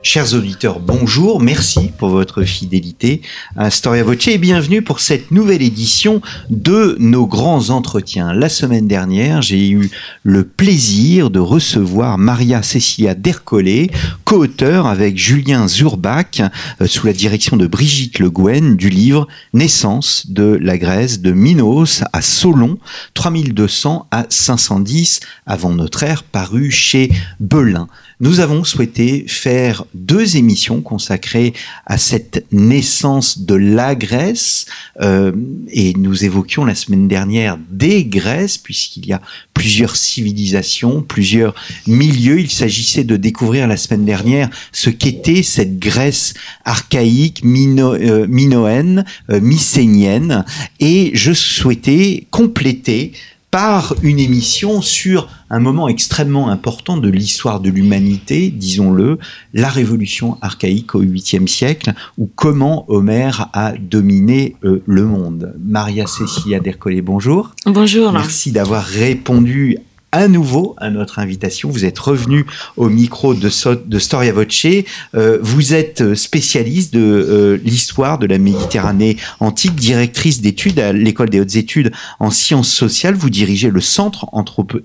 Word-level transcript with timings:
Chers 0.00 0.32
auditeurs, 0.34 0.78
bonjour, 0.78 1.40
merci 1.40 1.90
pour 1.98 2.10
votre 2.10 2.44
fidélité 2.44 3.20
à 3.56 3.68
Storia 3.68 4.04
Voce 4.04 4.28
et 4.28 4.38
bienvenue 4.38 4.80
pour 4.80 5.00
cette 5.00 5.32
nouvelle 5.32 5.60
édition 5.60 6.22
de 6.50 6.96
nos 7.00 7.26
grands 7.26 7.70
entretiens. 7.70 8.32
La 8.32 8.48
semaine 8.48 8.86
dernière, 8.86 9.42
j'ai 9.42 9.68
eu 9.68 9.90
le 10.22 10.44
plaisir 10.44 11.30
de 11.30 11.40
recevoir 11.40 12.16
Maria 12.16 12.62
Cecilia 12.62 13.16
Dercollet, 13.16 13.90
co-auteur 14.22 14.86
avec 14.86 15.18
Julien 15.18 15.66
Zurbach, 15.66 16.42
euh, 16.80 16.86
sous 16.86 17.04
la 17.04 17.12
direction 17.12 17.56
de 17.56 17.66
Brigitte 17.66 18.20
Le 18.20 18.30
Gouen, 18.30 18.76
du 18.76 18.90
livre 18.90 19.26
Naissance 19.52 20.30
de 20.30 20.58
la 20.62 20.78
Grèce 20.78 21.20
de 21.20 21.32
Minos 21.32 22.04
à 22.12 22.22
Solon, 22.22 22.78
3200 23.14 24.06
à 24.12 24.26
510 24.28 25.20
avant 25.44 25.70
notre 25.70 26.04
ère, 26.04 26.22
paru 26.22 26.70
chez 26.70 27.10
Belin 27.40 27.88
nous 28.20 28.40
avons 28.40 28.64
souhaité 28.64 29.24
faire 29.28 29.84
deux 29.94 30.36
émissions 30.36 30.80
consacrées 30.80 31.52
à 31.86 31.98
cette 31.98 32.44
naissance 32.50 33.40
de 33.40 33.54
la 33.54 33.94
Grèce 33.94 34.66
euh, 35.00 35.32
et 35.70 35.92
nous 35.94 36.24
évoquions 36.24 36.64
la 36.64 36.74
semaine 36.74 37.06
dernière 37.06 37.58
des 37.70 38.04
Grèces 38.04 38.58
puisqu'il 38.58 39.06
y 39.06 39.12
a 39.12 39.20
plusieurs 39.54 39.94
civilisations, 39.94 41.02
plusieurs 41.02 41.54
milieux. 41.86 42.40
Il 42.40 42.50
s'agissait 42.50 43.04
de 43.04 43.16
découvrir 43.16 43.68
la 43.68 43.76
semaine 43.76 44.04
dernière 44.04 44.50
ce 44.72 44.90
qu'était 44.90 45.44
cette 45.44 45.78
Grèce 45.78 46.34
archaïque, 46.64 47.44
mino, 47.44 47.94
euh, 47.94 48.26
minoenne, 48.28 49.04
euh, 49.30 49.40
mycénienne 49.40 50.44
et 50.80 51.12
je 51.14 51.32
souhaitais 51.32 52.26
compléter 52.30 53.12
par 53.50 53.94
une 54.02 54.18
émission 54.18 54.82
sur 54.82 55.28
un 55.50 55.60
moment 55.60 55.88
extrêmement 55.88 56.50
important 56.50 56.98
de 56.98 57.08
l'histoire 57.08 57.60
de 57.60 57.70
l'humanité, 57.70 58.50
disons-le, 58.50 59.18
la 59.54 59.68
révolution 59.68 60.36
archaïque 60.42 60.94
au 60.94 61.02
8e 61.02 61.46
siècle, 61.46 61.94
ou 62.18 62.30
comment 62.34 62.84
Homère 62.88 63.48
a 63.54 63.72
dominé 63.72 64.56
euh, 64.64 64.82
le 64.86 65.04
monde. 65.04 65.54
Maria 65.58 66.06
Cecilia 66.06 66.60
Dercollet, 66.60 67.00
bonjour. 67.00 67.54
Bonjour. 67.64 68.12
Merci 68.12 68.52
d'avoir 68.52 68.84
répondu 68.84 69.78
à 70.12 70.28
nouveau 70.28 70.74
à 70.78 70.90
notre 70.90 71.18
invitation. 71.18 71.68
Vous 71.70 71.84
êtes 71.84 71.98
revenu 71.98 72.46
au 72.76 72.88
micro 72.88 73.34
de, 73.34 73.48
Storia 73.48 74.32
Voce. 74.32 74.66
Euh, 75.14 75.38
vous 75.42 75.74
êtes 75.74 76.14
spécialiste 76.14 76.94
de 76.94 77.00
euh, 77.00 77.58
l'histoire 77.62 78.18
de 78.18 78.26
la 78.26 78.38
Méditerranée 78.38 79.16
antique, 79.40 79.74
directrice 79.74 80.40
d'études 80.40 80.78
à 80.78 80.92
l'École 80.92 81.30
des 81.30 81.40
hautes 81.40 81.56
études 81.56 81.92
en 82.20 82.30
sciences 82.30 82.72
sociales. 82.72 83.14
Vous 83.14 83.30
dirigez 83.30 83.70
le 83.70 83.80
Centre 83.80 84.26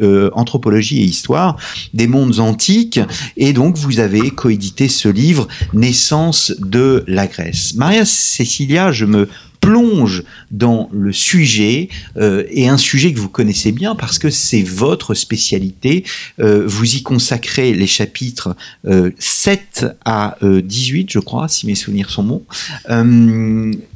euh, 0.01 0.29
Anthropologie 0.33 1.01
et 1.01 1.05
Histoire 1.05 1.57
des 1.93 2.07
mondes 2.07 2.39
antiques. 2.39 2.99
Et 3.37 3.53
donc, 3.53 3.77
vous 3.77 3.99
avez 3.99 4.31
coédité 4.31 4.87
ce 4.87 5.07
livre, 5.07 5.47
Naissance 5.73 6.53
de 6.59 7.03
la 7.07 7.27
Grèce. 7.27 7.75
Maria 7.75 8.05
Cecilia, 8.05 8.91
je 8.91 9.05
me 9.05 9.27
plonge 9.63 10.23
dans 10.51 10.89
le 10.91 11.13
sujet 11.13 11.87
euh, 12.17 12.43
et 12.49 12.67
un 12.67 12.77
sujet 12.77 13.13
que 13.13 13.19
vous 13.19 13.29
connaissez 13.29 13.71
bien 13.71 13.95
parce 13.95 14.19
que 14.19 14.29
c'est 14.29 14.61
votre 14.61 15.13
spécialité. 15.13 16.03
Euh, 16.41 16.63
vous 16.67 16.97
y 16.97 17.01
consacrez 17.01 17.73
les 17.73 17.87
chapitres 17.87 18.57
7 18.83 19.85
euh, 19.85 19.93
à 20.03 20.37
18, 20.41 21.11
je 21.11 21.19
crois, 21.19 21.47
si 21.47 21.65
mes 21.65 21.75
souvenirs 21.75 22.09
sont 22.09 22.23
bons. 22.23 22.43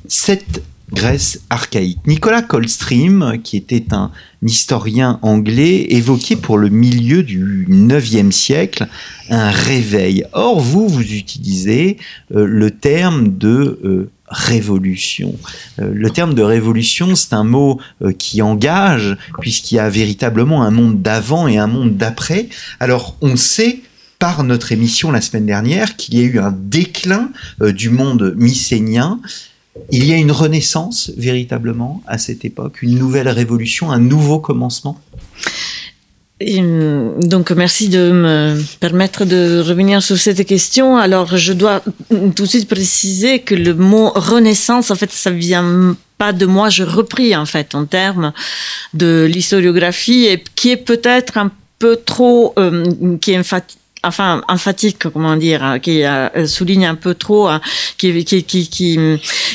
cette 0.07 0.63
Grèce 0.93 1.41
archaïque. 1.49 1.99
Nicolas 2.07 2.41
Coldstream, 2.41 3.41
qui 3.43 3.57
était 3.57 3.93
un 3.93 4.09
historien 4.41 5.19
anglais, 5.21 5.85
évoquait 5.89 6.37
pour 6.37 6.57
le 6.57 6.69
milieu 6.69 7.23
du 7.23 7.67
9e 7.69 8.31
siècle 8.31 8.87
un 9.29 9.51
réveil. 9.51 10.23
Or, 10.31 10.61
vous, 10.61 10.87
vous 10.87 11.11
utilisez 11.11 11.97
le 12.29 12.71
terme 12.71 13.37
de 13.37 14.09
révolution. 14.27 15.35
Euh, 15.79 15.91
le 15.93 16.09
terme 16.09 16.33
de 16.33 16.41
révolution, 16.41 17.15
c'est 17.15 17.33
un 17.33 17.43
mot 17.43 17.79
euh, 18.01 18.11
qui 18.11 18.41
engage, 18.41 19.17
puisqu'il 19.39 19.75
y 19.75 19.79
a 19.79 19.89
véritablement 19.89 20.63
un 20.63 20.71
monde 20.71 21.01
d'avant 21.01 21.47
et 21.47 21.57
un 21.57 21.67
monde 21.67 21.97
d'après. 21.97 22.49
Alors, 22.79 23.15
on 23.21 23.35
sait 23.35 23.81
par 24.19 24.43
notre 24.43 24.71
émission 24.71 25.11
la 25.11 25.21
semaine 25.21 25.45
dernière 25.45 25.95
qu'il 25.95 26.15
y 26.15 26.21
a 26.21 26.23
eu 26.23 26.39
un 26.39 26.51
déclin 26.51 27.31
euh, 27.61 27.71
du 27.71 27.89
monde 27.89 28.33
mycénien. 28.37 29.19
Il 29.91 30.05
y 30.05 30.13
a 30.13 30.17
une 30.17 30.31
renaissance 30.31 31.11
véritablement 31.17 32.01
à 32.07 32.17
cette 32.17 32.43
époque, 32.43 32.81
une 32.81 32.97
nouvelle 32.97 33.29
révolution, 33.29 33.91
un 33.91 33.99
nouveau 33.99 34.39
commencement? 34.39 34.99
Donc 36.39 37.49
merci 37.51 37.89
de 37.89 38.11
me 38.11 38.61
permettre 38.79 39.25
de 39.25 39.59
revenir 39.59 40.03
sur 40.03 40.17
cette 40.17 40.45
question. 40.45 40.97
Alors 40.97 41.35
je 41.35 41.53
dois 41.53 41.81
tout 42.09 42.43
de 42.43 42.47
suite 42.47 42.69
préciser 42.69 43.39
que 43.39 43.55
le 43.55 43.73
mot 43.73 44.11
renaissance, 44.13 44.91
en 44.91 44.95
fait, 44.95 45.11
ça 45.11 45.31
vient 45.31 45.95
pas 46.17 46.33
de 46.33 46.45
moi, 46.45 46.69
je 46.69 46.83
repris 46.83 47.35
en 47.35 47.45
fait 47.45 47.75
en 47.75 47.85
termes 47.85 48.33
de 48.93 49.27
l'historiographie 49.31 50.25
et 50.25 50.43
qui 50.55 50.71
est 50.71 50.77
peut-être 50.77 51.37
un 51.37 51.51
peu 51.79 51.95
trop, 51.95 52.53
euh, 52.57 53.17
qui 53.21 53.31
est 53.31 53.43
enfin 54.07 54.41
emphatique, 54.47 54.97
comment 55.11 55.35
dire, 55.35 55.63
hein, 55.63 55.79
qui 55.79 56.03
euh, 56.03 56.47
souligne 56.47 56.85
un 56.85 56.95
peu 56.95 57.13
trop, 57.13 57.47
hein, 57.47 57.61
qui, 57.97 58.23
qui, 58.23 58.43
qui, 58.43 58.67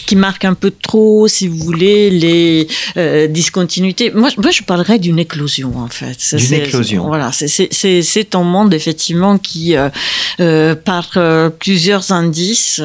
qui, 0.07 0.17
marque 0.17 0.45
un 0.45 0.55
peu 0.55 0.71
trop, 0.71 1.27
si 1.29 1.49
vous 1.49 1.57
voulez, 1.57 2.11
les 2.11 2.69
euh, 2.97 3.27
discontinuités. 3.27 4.11
Moi, 4.11 4.29
moi, 4.37 4.51
je 4.51 4.63
parlerais 4.63 4.99
d'une 4.99 5.19
éclosion, 5.19 5.77
en 5.77 5.89
fait. 5.89 6.37
D'une 6.37 6.55
éclosion. 6.55 7.07
Voilà, 7.07 7.31
c'est 7.33 8.35
un 8.35 8.43
monde, 8.43 8.75
effectivement, 8.75 9.39
qui, 9.39 9.75
euh, 9.77 10.75
par 10.75 11.19
plusieurs 11.59 12.13
indices, 12.13 12.81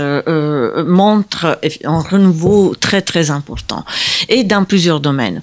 montre 0.86 1.60
un 1.84 2.00
renouveau 2.00 2.76
très, 2.80 3.02
très 3.02 3.32
important. 3.32 3.84
Et 4.30 4.44
dans 4.44 4.64
plusieurs 4.64 5.00
domaines. 5.00 5.42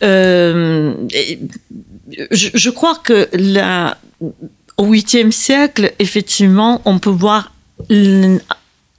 je, 0.00 0.94
je 2.30 2.70
crois 2.70 2.96
que 3.02 3.28
la 3.32 3.96
au 4.76 4.92
8e 4.92 5.30
siècle, 5.30 5.92
effectivement, 5.98 6.82
on 6.84 6.98
peut 6.98 7.10
voir 7.10 7.52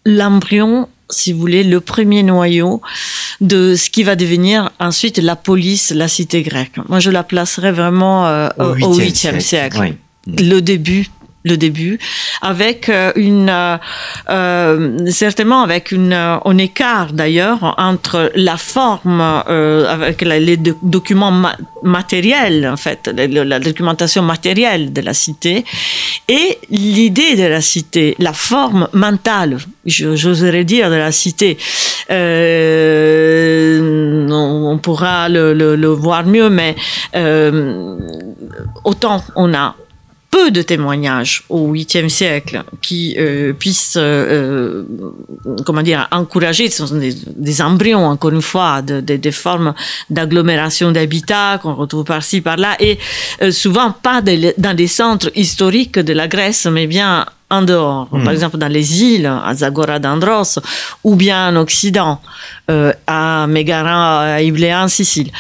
l'embryon, 0.06 0.88
si 1.10 1.34
vous 1.34 1.40
voulez, 1.40 1.64
le 1.64 1.82
premier 1.82 2.24
noyau 2.24 2.82
de 3.42 3.76
ce 3.76 3.90
qui 3.90 4.04
va 4.04 4.16
devenir 4.16 4.72
ensuite 4.80 5.18
la 5.18 5.36
police, 5.36 5.92
la 5.92 6.08
cité 6.08 6.44
grecque. 6.44 6.78
Moi, 6.88 7.00
je 7.00 7.12
la 7.12 7.24
placerais 7.24 7.72
vraiment 7.72 8.28
euh, 8.28 8.50
au 8.58 8.98
8e 8.98 9.40
siècle. 9.40 9.96
Le 10.28 10.60
début 10.60 11.08
le 11.46 11.58
début, 11.58 12.00
avec 12.42 12.90
euh, 12.90 13.12
une 13.16 13.50
euh, 13.50 13.78
euh, 14.30 14.98
certainement 15.12 15.62
avec 15.62 15.92
une 15.92 16.14
un 16.14 16.58
écart 16.58 17.14
d'ailleurs 17.14 17.76
entre 17.78 18.32
la 18.36 18.58
forme 18.58 19.22
avec 19.22 20.22
les 20.22 20.58
documents 20.58 21.44
matériels 21.84 22.68
en 22.68 22.78
fait, 22.78 23.08
la, 23.16 23.60
documentation 23.60 24.24
matérielle 24.24 24.92
de 24.92 25.02
la 25.02 25.14
cité 25.14 25.64
et 26.28 26.58
l'idée 26.72 27.36
de 27.36 27.44
la 27.44 27.62
cité, 27.62 28.16
la 28.18 28.34
forme 28.34 28.88
mentale, 28.94 29.60
j'oserais 29.86 30.64
dire 30.64 30.90
de 30.90 30.96
la 30.96 31.12
cité. 31.12 31.60
on, 34.30 34.80
pourra 34.82 35.30
le, 35.30 35.88
voir 35.88 36.26
mieux, 36.26 36.50
mais 36.50 36.76
autant 38.84 39.24
on 39.36 39.54
a 39.54 39.76
peu 40.36 40.52
de 40.52 40.62
témoignages 40.62 41.44
au 41.48 41.74
8e 41.74 42.10
siècle 42.10 42.64
qui 42.82 43.16
euh, 43.18 43.54
puissent, 43.54 43.96
euh, 43.96 44.84
euh, 44.84 45.62
comment 45.66 45.82
dire, 45.82 46.10
encourager, 46.12 46.70
ce 46.70 46.86
sont 46.86 47.00
des, 47.00 47.62
embryons, 47.62 48.06
encore 48.06 48.32
une 48.32 48.42
fois, 48.42 48.82
de, 48.82 49.00
des 49.00 49.32
formes 49.32 49.74
d'agglomération 50.10 50.92
d'habitat 50.92 51.60
qu'on 51.62 51.74
retrouve 51.74 52.04
par-ci, 52.04 52.42
par-là, 52.42 52.76
et 52.82 53.00
souvent 53.52 53.92
pas 53.92 54.22
dans 54.22 54.76
des 54.76 54.88
centres 54.88 55.32
historiques 55.36 56.00
de 56.00 56.12
la 56.12 56.28
Grèce, 56.28 56.66
mais 56.66 56.86
bien 56.86 57.26
en 57.50 57.62
dehors, 57.62 58.10
par 58.10 58.20
hmm. 58.20 58.30
exemple 58.30 58.58
dans 58.58 58.68
les 58.68 59.04
îles, 59.04 59.28
à 59.28 59.54
Zagora 59.54 60.00
d'Andros, 60.00 60.60
ou 61.06 61.16
bien 61.16 61.50
en 61.50 61.56
Occident, 61.56 62.20
à 63.08 63.46
Mégara, 63.48 64.36
à 64.36 64.42
Iblea, 64.42 64.84
en 64.84 64.90
Sicile. 64.90 65.32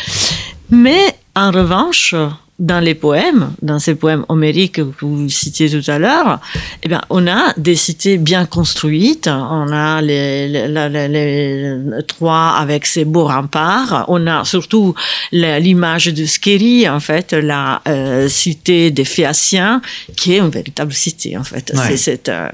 Mais 0.69 1.03
en 1.35 1.51
revanche, 1.51 2.15
dans 2.57 2.79
les 2.79 2.95
poèmes, 2.95 3.51
dans 3.61 3.79
ces 3.79 3.95
poèmes 3.95 4.23
homériques 4.29 4.73
que 4.73 4.81
vous 4.81 5.27
citiez 5.27 5.69
tout 5.69 5.91
à 5.91 5.99
l'heure, 5.99 6.39
eh 6.83 6.87
bien, 6.87 7.01
on 7.09 7.27
a 7.27 7.53
des 7.57 7.75
cités 7.75 8.17
bien 8.17 8.45
construites. 8.45 9.27
On 9.27 9.71
a 9.73 10.01
les, 10.01 10.47
les, 10.47 11.07
les, 11.07 12.03
trois 12.07 12.55
avec 12.57 12.85
ses 12.85 13.03
beaux 13.03 13.27
remparts. 13.27 14.05
On 14.07 14.25
a 14.27 14.45
surtout 14.45 14.95
l'image 15.33 16.05
de 16.05 16.25
Skeri, 16.25 16.87
en 16.87 17.01
fait, 17.01 17.33
la 17.33 17.81
euh, 17.87 18.29
cité 18.29 18.89
des 18.89 19.05
Phéaciens, 19.05 19.81
qui 20.15 20.33
est 20.33 20.39
une 20.39 20.49
véritable 20.49 20.93
cité, 20.93 21.37
en 21.37 21.43
fait. 21.43 21.73
C'est, 21.97 22.29
euh, 22.29 22.49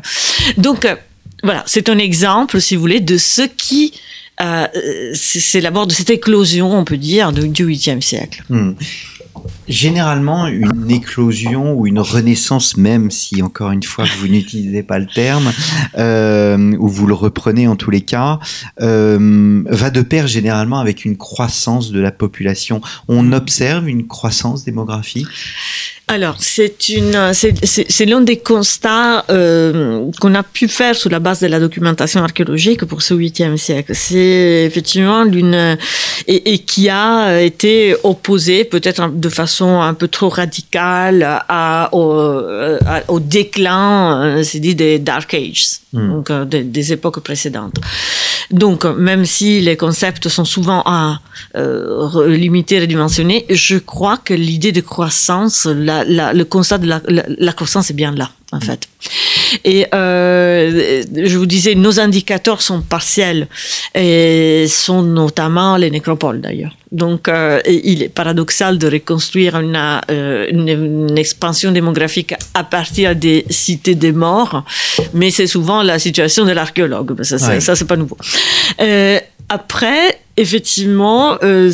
Donc, 0.57 0.85
euh, 0.85 0.95
voilà, 1.43 1.63
c'est 1.67 1.89
un 1.89 1.99
exemple, 1.99 2.59
si 2.59 2.75
vous 2.75 2.81
voulez, 2.81 3.01
de 3.01 3.17
ce 3.17 3.43
qui 3.43 3.93
euh, 4.41 4.67
c'est 5.13 5.61
l'abord 5.61 5.85
de 5.85 5.91
cette 5.91 6.09
éclosion, 6.09 6.75
on 6.75 6.83
peut 6.83 6.97
dire, 6.97 7.31
du 7.31 7.63
8e 7.63 8.01
siècle. 8.01 8.43
Hmm 8.49 8.71
généralement 9.67 10.47
une 10.47 10.89
éclosion 10.91 11.73
ou 11.73 11.87
une 11.87 11.99
renaissance, 11.99 12.77
même 12.77 13.11
si 13.11 13.41
encore 13.41 13.71
une 13.71 13.83
fois 13.83 14.05
vous 14.19 14.27
n'utilisez 14.29 14.83
pas 14.83 14.99
le 14.99 15.07
terme, 15.07 15.51
euh, 15.97 16.75
ou 16.77 16.87
vous 16.87 17.07
le 17.07 17.13
reprenez 17.13 17.67
en 17.67 17.75
tous 17.75 17.91
les 17.91 18.01
cas, 18.01 18.39
euh, 18.81 19.63
va 19.67 19.89
de 19.89 20.01
pair 20.01 20.27
généralement 20.27 20.79
avec 20.79 21.05
une 21.05 21.17
croissance 21.17 21.91
de 21.91 21.99
la 21.99 22.11
population. 22.11 22.81
On 23.07 23.31
observe 23.33 23.87
une 23.87 24.07
croissance 24.07 24.63
démographique 24.65 25.27
alors, 26.11 26.35
c'est 26.39 26.89
une, 26.89 27.31
c'est 27.33 28.05
l'un 28.05 28.19
des 28.19 28.35
constats 28.35 29.23
euh, 29.29 30.11
qu'on 30.19 30.35
a 30.35 30.43
pu 30.43 30.67
faire 30.67 30.93
sur 30.93 31.09
la 31.09 31.19
base 31.19 31.39
de 31.39 31.47
la 31.47 31.57
documentation 31.57 32.21
archéologique 32.21 32.83
pour 32.83 33.01
ce 33.01 33.13
huitième 33.13 33.55
siècle. 33.55 33.93
C'est 33.95 34.65
effectivement 34.65 35.23
l'une 35.23 35.77
et, 36.27 36.53
et, 36.53 36.59
qui 36.59 36.89
a 36.89 37.39
été 37.41 37.95
opposée 38.03 38.65
peut-être 38.65 39.07
de 39.07 39.29
façon 39.29 39.79
un 39.79 39.93
peu 39.93 40.09
trop 40.09 40.27
radicale 40.27 41.23
à, 41.47 41.87
au, 41.93 42.31
au 43.07 43.19
déclin, 43.21 44.41
c'est 44.43 44.59
dit 44.59 44.75
des 44.75 44.99
Dark 44.99 45.33
Ages, 45.33 45.79
hmm. 45.93 46.09
donc 46.09 46.29
euh, 46.29 46.43
des, 46.43 46.63
des, 46.63 46.91
époques 46.91 47.21
précédentes. 47.21 47.77
Donc, 48.51 48.83
même 48.83 49.25
si 49.25 49.61
les 49.61 49.77
concepts 49.77 50.27
sont 50.27 50.43
souvent 50.43 50.83
à 50.85 51.21
euh, 51.55 52.27
limiter, 52.27 52.79
redimensionner, 52.79 53.45
je 53.49 53.77
crois 53.77 54.17
que 54.17 54.33
l'idée 54.33 54.71
de 54.71 54.81
croissance, 54.81 55.65
la, 55.65 56.00
la, 56.05 56.33
le 56.33 56.45
constat 56.45 56.77
de 56.77 56.87
la, 56.87 57.01
la, 57.07 57.53
croissance 57.53 57.89
est 57.89 57.93
bien 57.93 58.13
là, 58.13 58.31
en 58.51 58.57
mm. 58.57 58.61
fait. 58.61 58.87
Et 59.63 59.85
euh, 59.93 61.03
je 61.13 61.37
vous 61.37 61.45
disais, 61.45 61.75
nos 61.75 61.99
indicateurs 61.99 62.61
sont 62.61 62.81
partiels 62.81 63.47
et 63.95 64.65
sont 64.67 65.01
notamment 65.01 65.77
les 65.77 65.91
nécropoles 65.91 66.41
d'ailleurs. 66.41 66.75
Donc, 66.91 67.27
euh, 67.27 67.59
il 67.65 68.03
est 68.03 68.09
paradoxal 68.09 68.77
de 68.77 68.87
reconstruire 68.87 69.59
une, 69.59 69.77
euh, 70.09 70.45
une, 70.49 70.67
une, 70.67 71.17
expansion 71.17 71.71
démographique 71.71 72.33
à 72.53 72.63
partir 72.63 73.15
des 73.15 73.45
cités 73.49 73.95
des 73.95 74.11
morts, 74.11 74.65
mais 75.13 75.31
c'est 75.31 75.47
souvent 75.47 75.83
la 75.83 75.99
situation 75.99 76.45
de 76.45 76.51
l'archéologue. 76.51 77.21
Ça, 77.23 77.37
ça 77.37 77.75
c'est 77.75 77.85
pas 77.85 77.97
nouveau. 77.97 78.17
Après, 79.53 80.17
effectivement, 80.41 81.37
euh, 81.43 81.71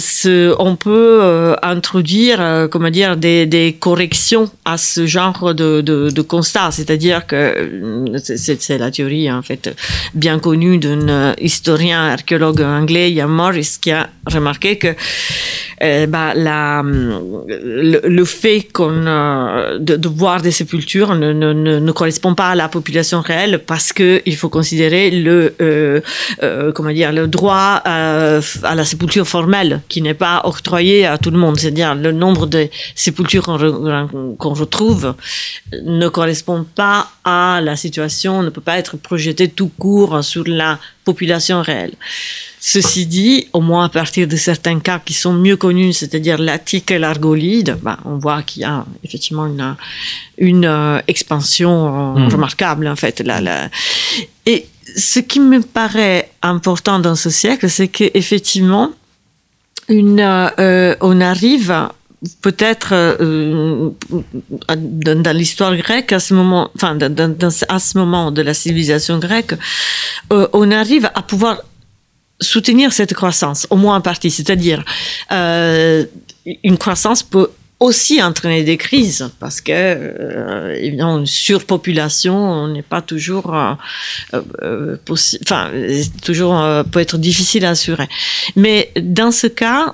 on 0.60 0.76
peut 0.76 1.20
euh, 1.22 1.56
introduire, 1.64 2.42
euh, 2.42 2.68
comment 2.68 2.90
dire, 2.90 3.16
des, 3.16 3.78
corrections 3.80 4.50
à 4.66 4.78
ce 4.78 5.06
genre 5.06 5.54
de, 5.56 5.82
de, 5.82 6.22
constat. 6.22 6.72
C'est-à-dire 6.72 7.26
que 7.26 8.14
c'est 8.18 8.78
la 8.78 8.92
théorie 8.92 9.32
en 9.32 9.42
fait 9.42 9.74
bien 10.14 10.40
connue 10.40 10.78
d'un 10.78 11.34
historien 11.40 12.10
archéologue 12.12 12.62
anglais, 12.62 13.12
Ian 13.12 13.30
Morris, 13.30 13.78
qui 13.80 13.92
a 13.92 14.10
remarqué 14.26 14.78
que 14.78 14.94
bah, 16.08 16.34
le, 16.36 18.26
fait 18.26 18.68
de, 18.78 19.96
de, 19.96 20.10
voir 20.10 20.42
des 20.42 20.52
sépultures 20.52 21.16
ne, 21.16 21.92
correspond 21.92 22.36
pas 22.36 22.50
à 22.50 22.56
la 22.56 22.68
population 22.68 23.22
réelle 23.22 23.60
parce 23.66 23.94
que 23.94 24.22
il 24.26 24.36
faut 24.36 24.50
considérer 24.50 25.12
le 25.12 25.54
comment 26.74 26.92
dire 26.92 27.14
le 27.14 27.28
droit 27.28 27.82
à 28.64 28.76
la 28.76 28.86
sépulture 28.86 29.28
formelle 29.28 29.82
qui 29.90 30.02
n'est 30.02 30.14
pas 30.14 30.42
octroyée 30.46 31.06
à 31.06 31.18
tout 31.18 31.32
le 31.32 31.38
monde. 31.38 31.60
C'est-à-dire 31.60 31.96
le 31.96 32.12
nombre 32.12 32.46
de 32.46 32.68
sépultures 32.96 33.46
qu'on 33.46 34.54
retrouve 34.54 35.16
ne 35.84 36.08
correspond 36.08 36.66
pas 36.76 37.10
à 37.24 37.60
la 37.62 37.76
situation, 37.76 38.44
ne 38.44 38.50
peut 38.50 38.62
pas 38.62 38.78
être 38.78 38.98
projeté 38.98 39.50
tout 39.50 39.72
court 39.78 40.24
sur 40.24 40.44
la 40.48 40.80
population 41.04 41.62
réelle. 41.62 41.94
Ceci 42.60 43.06
dit, 43.06 43.48
au 43.54 43.62
moins 43.62 43.86
à 43.86 43.90
partir 43.90 44.28
de 44.28 44.36
certains 44.36 44.80
cas 44.80 45.00
qui 45.00 45.14
sont 45.14 45.34
mieux 45.34 45.56
connus, 45.56 45.94
c'est-à-dire 45.94 46.38
l'Attique 46.38 46.92
et 46.92 47.00
l'Argolide, 47.00 47.78
ben, 47.82 47.98
on 48.04 48.18
voit 48.18 48.42
qu'il 48.42 48.64
y 48.64 48.66
a 48.66 48.86
effectivement 49.04 49.46
une, 49.46 49.76
une 50.38 50.66
euh, 50.66 51.00
expansion 51.08 52.16
euh, 52.18 52.20
mmh. 52.20 52.28
remarquable 52.28 52.88
en 52.88 52.96
fait. 52.96 53.22
Là, 53.22 53.40
là. 53.40 53.70
Et 54.46 54.66
ce 54.98 55.20
qui 55.20 55.40
me 55.40 55.62
paraît 55.62 56.32
important 56.42 57.00
dans 57.00 57.16
ce 57.16 57.30
siècle, 57.30 57.70
c'est 57.70 57.88
qu'effectivement, 57.88 58.92
une, 59.88 60.20
euh, 60.20 60.96
on 61.02 61.22
arrive 61.22 61.90
peut-être 62.42 62.90
euh, 62.94 63.92
dans, 64.68 65.38
l'histoire 65.38 65.76
grecque 65.78 66.12
à 66.12 66.20
ce 66.20 66.34
moment, 66.34 66.72
enfin 66.76 66.98
à 67.70 67.80
ce 67.80 67.98
moment 67.98 68.32
de 68.32 68.42
la 68.42 68.56
civilisation 68.56 69.20
grecque, 69.20 69.54
euh, 70.34 70.48
on 70.54 70.72
arrive 70.72 71.10
à 71.14 71.22
pouvoir 71.22 71.62
soutenir 72.42 72.92
cette 72.92 73.14
croissance, 73.14 73.68
au 73.70 73.76
moins 73.76 73.98
en 73.98 74.02
partie, 74.02 74.32
c'est-à-dire 74.32 74.84
une 75.32 76.78
croissance 76.78 77.22
peut 77.22 77.50
aussi 77.80 78.22
entraîner 78.24 78.64
des 78.64 78.78
crises 78.78 79.30
parce 79.40 79.62
que 79.62 79.72
euh, 79.72 80.76
évidemment 80.80 81.20
une 81.20 81.28
surpopulation 81.28 82.36
on 82.36 82.68
n'est 82.70 82.82
pas 82.82 83.02
toujours 83.02 83.56
euh, 83.56 83.74
euh 84.64 84.98
possible 85.06 85.44
enfin 85.46 85.70
toujours 86.24 86.60
euh, 86.60 86.84
peut 86.84 87.00
être 87.00 87.20
difficile 87.20 87.66
à 87.66 87.72
assurer 87.72 88.08
mais 88.56 88.92
dans 89.00 89.32
ce 89.32 89.46
cas 89.46 89.94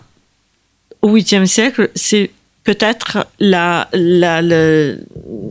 au 1.02 1.14
8e 1.14 1.46
siècle 1.46 1.92
c'est 1.94 2.32
peut-être 2.64 3.28
la, 3.42 3.90
la, 3.92 4.42
le, 4.42 5.00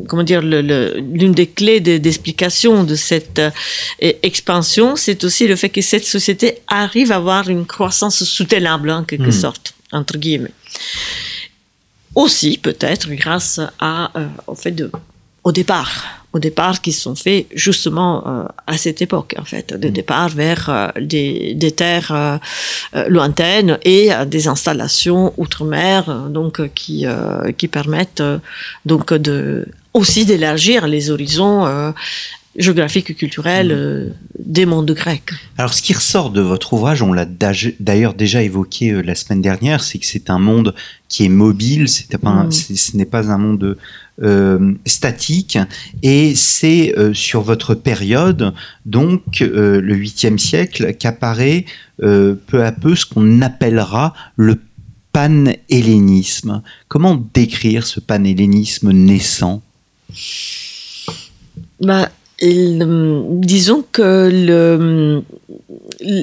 comment 0.08 0.22
dire 0.22 0.40
l'une 0.40 1.32
des 1.32 1.46
clés 1.46 1.80
d'explication 1.80 2.84
de, 2.84 2.94
cette 2.94 3.40
euh, 3.40 3.50
expansion 3.98 4.96
c'est 4.96 5.22
aussi 5.24 5.46
le 5.46 5.56
fait 5.56 5.68
que 5.68 5.82
cette 5.82 6.06
société 6.06 6.60
arrive 6.66 7.12
à 7.12 7.16
avoir 7.16 7.50
une 7.50 7.66
croissance 7.66 8.24
soutenable 8.24 8.90
en 8.90 9.04
quelque 9.04 9.28
mmh. 9.28 9.32
sorte 9.32 9.74
entre 9.92 10.16
guillemets 10.16 10.52
aussi 12.14 12.58
peut-être 12.58 13.10
grâce 13.10 13.60
à, 13.78 14.10
euh, 14.18 14.26
au 14.46 14.54
fait 14.54 14.72
de, 14.72 14.90
au 15.44 15.52
départ, 15.52 16.04
au 16.32 16.38
départ 16.38 16.80
qui 16.80 16.92
sont 16.92 17.14
faits 17.14 17.46
justement 17.54 18.26
euh, 18.26 18.44
à 18.66 18.76
cette 18.76 19.02
époque 19.02 19.34
en 19.38 19.44
fait, 19.44 19.74
de 19.74 19.88
mm. 19.88 19.92
départ 19.92 20.28
vers 20.28 20.68
euh, 20.68 20.88
des, 21.00 21.54
des, 21.54 21.72
terres 21.72 22.40
lointaines 23.08 23.78
et 23.84 24.10
des 24.26 24.48
installations 24.48 25.32
outre-mer 25.36 26.28
donc 26.28 26.60
qui 26.74 27.06
qui 27.56 27.68
permettent 27.68 28.22
donc 28.86 29.12
de 29.14 29.66
aussi 29.94 30.24
d'élargir 30.24 30.86
les 30.86 31.10
horizons 31.10 31.92
géographique 32.56 33.10
et 33.10 33.14
culturel 33.14 33.68
mmh. 33.68 33.72
euh, 33.72 34.10
des 34.38 34.66
mondes 34.66 34.90
grecs. 34.90 35.30
Alors, 35.58 35.72
ce 35.72 35.82
qui 35.82 35.94
ressort 35.94 36.30
de 36.30 36.40
votre 36.40 36.72
ouvrage, 36.74 37.02
on 37.02 37.12
l'a 37.12 37.24
d'ailleurs 37.24 38.14
déjà 38.14 38.42
évoqué 38.42 38.90
euh, 38.90 39.00
la 39.00 39.14
semaine 39.14 39.40
dernière, 39.40 39.82
c'est 39.82 39.98
que 39.98 40.06
c'est 40.06 40.30
un 40.30 40.38
monde 40.38 40.74
qui 41.08 41.24
est 41.24 41.30
mobile, 41.30 41.86
pas 42.20 42.30
un, 42.30 42.44
mmh. 42.46 42.52
ce 42.52 42.96
n'est 42.96 43.06
pas 43.06 43.30
un 43.30 43.38
monde 43.38 43.76
euh, 44.22 44.74
statique, 44.86 45.58
et 46.02 46.34
c'est 46.34 46.94
sur 47.12 47.42
votre 47.42 47.74
période, 47.74 48.54
donc 48.86 49.40
le 49.40 49.94
8e 49.94 50.38
siècle, 50.38 50.94
qu'apparaît 50.94 51.66
peu 51.98 52.64
à 52.64 52.72
peu 52.72 52.96
ce 52.96 53.04
qu'on 53.04 53.42
appellera 53.42 54.14
le 54.36 54.58
panhellénisme. 55.12 56.62
Comment 56.88 57.22
décrire 57.34 57.86
ce 57.86 58.00
panhellénisme 58.00 58.90
naissant? 58.92 59.62
Disons 62.42 63.84
que 63.92 64.30
le, 64.32 65.22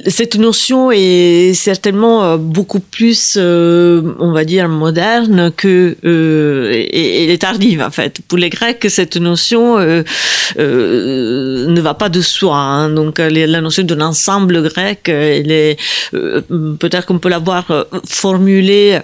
cette 0.07 0.35
notion 0.35 0.91
est 0.91 1.53
certainement 1.53 2.23
euh, 2.23 2.37
beaucoup 2.37 2.79
plus, 2.79 3.35
euh, 3.37 4.01
on 4.19 4.31
va 4.31 4.43
dire, 4.43 4.67
moderne 4.67 5.51
que 5.55 5.95
euh, 6.03 6.71
et, 6.73 7.23
et, 7.23 7.33
est 7.33 7.37
tardive 7.37 7.81
en 7.81 7.91
fait. 7.91 8.21
Pour 8.27 8.37
les 8.37 8.49
Grecs, 8.49 8.85
cette 8.89 9.17
notion 9.17 9.77
ne 9.77 11.81
va 11.81 11.93
pas 11.93 12.09
de 12.09 12.21
soi. 12.21 12.55
Hein. 12.55 12.89
Donc 12.89 13.19
la 13.19 13.61
notion 13.61 13.83
d'un 13.83 14.01
ensemble 14.01 14.63
grec, 14.63 15.09
elle 15.09 15.51
est 15.51 15.77
peut-être 16.11 17.05
qu'on 17.05 17.19
peut 17.19 17.29
l'avoir 17.29 17.85
formulée 18.07 18.99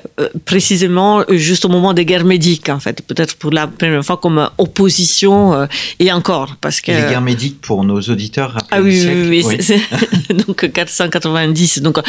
précisément 0.45 1.23
juste 1.29 1.65
au 1.65 1.69
moment 1.69 1.93
des 1.93 2.05
guerres 2.05 2.25
médiques 2.25 2.69
en 2.69 2.79
fait. 2.79 3.01
Peut-être 3.01 3.35
pour 3.35 3.51
la 3.51 3.67
première 3.67 4.03
fois 4.03 4.17
comme 4.17 4.49
opposition 4.57 5.67
et 5.99 6.11
encore 6.11 6.55
parce 6.59 6.81
que 6.81 6.91
guerre 7.09 7.21
médique 7.21 7.61
pour 7.61 7.83
nos 7.83 7.99
auditeurs. 8.01 8.57
Ah 8.71 8.81
oui, 8.81 9.01
oui, 9.05 9.43
oui, 9.45 10.35
donc 10.47 10.71
490, 10.71 11.81
donc 11.81 11.99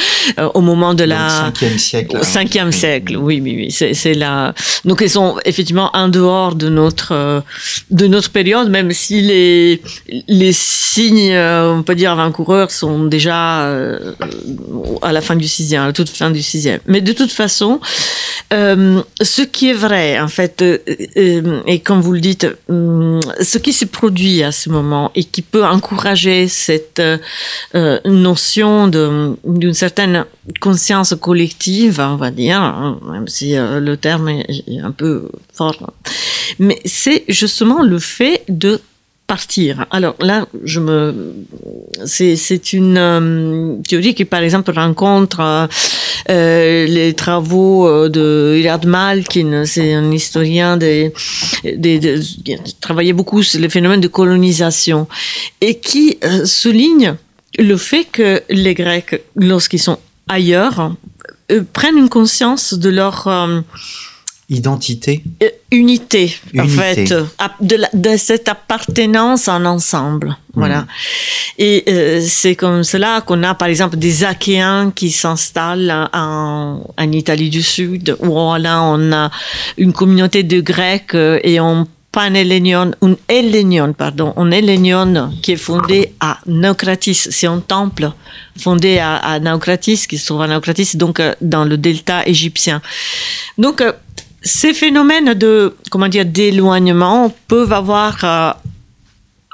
au 0.54 0.60
moment 0.60 0.94
de 0.94 1.04
la 1.04 1.50
5e 1.50 1.78
siècle. 1.78 2.16
Au 2.16 2.22
5e 2.22 2.72
siècle, 2.72 3.16
oui, 3.16 3.40
oui, 3.42 3.56
oui, 3.56 3.94
c'est 3.94 4.14
là. 4.14 4.54
Donc 4.84 5.00
ils 5.00 5.10
sont 5.10 5.36
effectivement 5.44 5.90
en 5.94 6.08
dehors 6.08 6.54
de 6.54 6.68
notre 6.68 7.42
de 7.90 8.06
notre 8.06 8.30
période, 8.30 8.68
même 8.70 8.92
si 8.92 9.20
les 9.22 9.82
les 10.28 10.52
signes, 10.52 11.36
on 11.36 11.82
peut 11.82 11.94
dire 11.94 12.12
avant-coureurs, 12.12 12.70
sont 12.70 13.04
déjà 13.04 13.66
à 15.02 15.12
la 15.12 15.20
fin 15.20 15.36
du 15.36 15.46
6e, 15.46 15.80
à 15.80 15.86
la 15.86 15.92
toute 15.92 16.10
fin 16.10 16.30
du 16.30 16.40
6e. 16.40 16.80
Mais 16.86 17.00
de 17.00 17.12
toute 17.12 17.32
façon, 17.32 17.80
ce 18.50 19.42
qui 19.42 19.70
est 19.70 19.74
vrai, 19.74 20.18
en 20.20 20.28
fait, 20.28 20.62
et 21.16 21.78
comme 21.80 22.00
vous 22.00 22.12
le 22.12 22.20
dites, 22.20 22.46
ce 22.68 23.58
qui 23.58 23.72
s'est 23.72 23.86
produit 23.86 24.42
à 24.42 24.52
ce 24.52 24.68
moment 24.68 24.85
et 25.14 25.24
qui 25.24 25.42
peut 25.42 25.64
encourager 25.64 26.48
cette 26.48 27.00
euh, 27.00 28.00
notion 28.04 28.88
d'une 28.88 29.74
certaine 29.74 30.24
conscience 30.60 31.14
collective, 31.20 32.00
on 32.00 32.16
va 32.16 32.30
dire, 32.30 32.60
hein, 32.60 32.98
même 33.10 33.28
si 33.28 33.56
euh, 33.56 33.80
le 33.80 33.96
terme 33.96 34.28
est, 34.28 34.46
un 34.82 34.90
peu 34.90 35.28
fort, 35.52 35.92
mais 36.58 36.80
c'est 36.84 37.24
justement 37.28 37.82
le 37.82 37.98
fait 37.98 38.44
de 38.48 38.80
partir. 39.26 39.86
Alors 39.90 40.14
là, 40.20 40.46
je 40.64 40.80
me, 40.80 41.34
c'est 42.04 42.72
une 42.72 42.96
euh, 42.96 43.76
théorie 43.88 44.14
qui, 44.14 44.24
par 44.24 44.40
exemple, 44.40 44.70
rencontre 44.70 45.68
euh, 46.30 46.86
les 46.86 47.14
travaux 47.14 47.88
euh, 47.88 48.08
de 48.08 48.56
Hilard 48.58 48.86
Malkin, 48.86 49.64
c'est 49.64 49.94
un 49.94 50.10
historien 50.12 50.76
des, 50.76 51.12
des, 51.64 52.20
qui 52.44 52.54
a 52.54 52.58
travaillé 52.80 53.12
beaucoup 53.12 53.42
sur 53.42 53.60
les 53.60 53.68
phénomènes 53.68 54.00
de 54.00 54.08
colonisation 54.08 55.08
et 55.60 55.78
qui 55.78 56.18
souligne 56.44 57.16
le 57.58 57.76
fait 57.76 58.04
que 58.04 58.42
les 58.48 58.74
Grecs, 58.74 59.22
lorsqu'ils 59.34 59.80
sont 59.80 59.98
ailleurs, 60.28 60.94
prennent 61.72 61.98
une 61.98 62.08
conscience 62.08 62.74
de 62.74 62.90
leur 62.90 63.28
Identité 64.48 65.24
euh, 65.42 65.48
Unité, 65.72 66.32
en 66.56 66.68
fait, 66.68 67.12
de, 67.60 67.78
de, 67.92 68.16
cette 68.16 68.48
appartenance 68.48 69.48
en 69.48 69.64
ensemble. 69.64 70.28
Hmm. 70.28 70.60
Voilà. 70.60 70.86
Et 71.58 71.82
euh, 71.88 72.20
c'est 72.24 72.54
comme 72.54 72.84
cela 72.84 73.22
qu'on 73.22 73.42
a, 73.42 73.56
par 73.56 73.66
exemple, 73.66 73.96
des 73.96 74.22
Achéens 74.22 74.92
qui 74.94 75.10
s'installent 75.10 76.08
en, 76.12 76.80
en, 76.96 77.12
Italie 77.12 77.50
du 77.50 77.62
Sud, 77.62 78.16
où 78.20 78.36
là, 78.54 78.82
on 78.84 79.12
a 79.12 79.32
une 79.78 79.92
communauté 79.92 80.44
de 80.44 80.60
Grecs 80.60 81.16
euh, 81.16 81.40
et 81.42 81.58
on 81.58 81.88
pan-hellénion, 82.12 82.92
un 83.02 83.16
hellénion, 83.28 83.92
pardon, 83.94 84.32
un 84.36 84.52
hellénion 84.52 85.32
qui 85.42 85.52
est 85.52 85.56
fondé 85.56 86.14
à 86.20 86.38
Naucratis. 86.46 87.28
C'est 87.30 87.48
un 87.48 87.58
temple 87.58 88.12
fondé 88.56 88.98
à, 88.98 89.16
à 89.16 89.40
Naucratis, 89.40 90.06
qui 90.08 90.18
se 90.18 90.26
trouve 90.26 90.42
à 90.42 90.46
Naucratis, 90.46 90.96
donc 90.96 91.20
dans 91.40 91.64
le 91.64 91.76
delta 91.76 92.24
égyptien. 92.26 92.80
Donc, 93.58 93.82
ces 94.46 94.72
phénomènes 94.72 95.34
de 95.34 95.74
comment 95.90 96.08
dire 96.08 96.24
d'éloignement 96.24 97.34
peuvent 97.48 97.72
avoir 97.72 98.24
euh, 98.24 98.52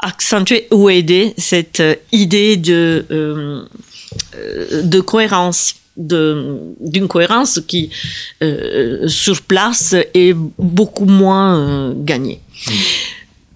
accentué 0.02 0.68
ou 0.70 0.90
aidé 0.90 1.32
cette 1.38 1.80
euh, 1.80 1.94
idée 2.12 2.56
de 2.58 3.06
euh, 3.10 3.64
de 4.82 5.00
cohérence 5.00 5.76
d'une 5.96 7.06
cohérence 7.06 7.60
qui 7.66 7.90
sur 9.06 9.42
place 9.42 9.94
est 10.14 10.34
beaucoup 10.58 11.04
moins 11.04 11.92
gagnée. 11.94 12.40
Mm. 12.66 12.72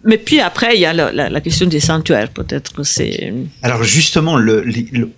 Mais 0.06 0.18
puis 0.18 0.38
après, 0.38 0.76
il 0.76 0.80
y 0.80 0.86
a 0.86 0.92
la, 0.92 1.40
question 1.40 1.66
des 1.66 1.80
sanctuaires, 1.80 2.30
peut-être 2.30 2.72
que 2.72 2.84
c'est... 2.84 3.34
Alors 3.62 3.82
justement, 3.82 4.36
le, 4.36 4.64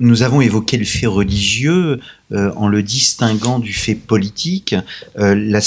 nous 0.00 0.22
avons 0.22 0.40
évoqué 0.40 0.78
le 0.78 0.86
fait 0.86 1.06
religieux 1.06 2.00
euh, 2.32 2.50
en 2.56 2.68
le 2.68 2.82
distinguant 2.82 3.58
du 3.58 3.74
fait 3.74 3.94
politique 3.94 4.74
euh, 5.18 5.34
la, 5.34 5.60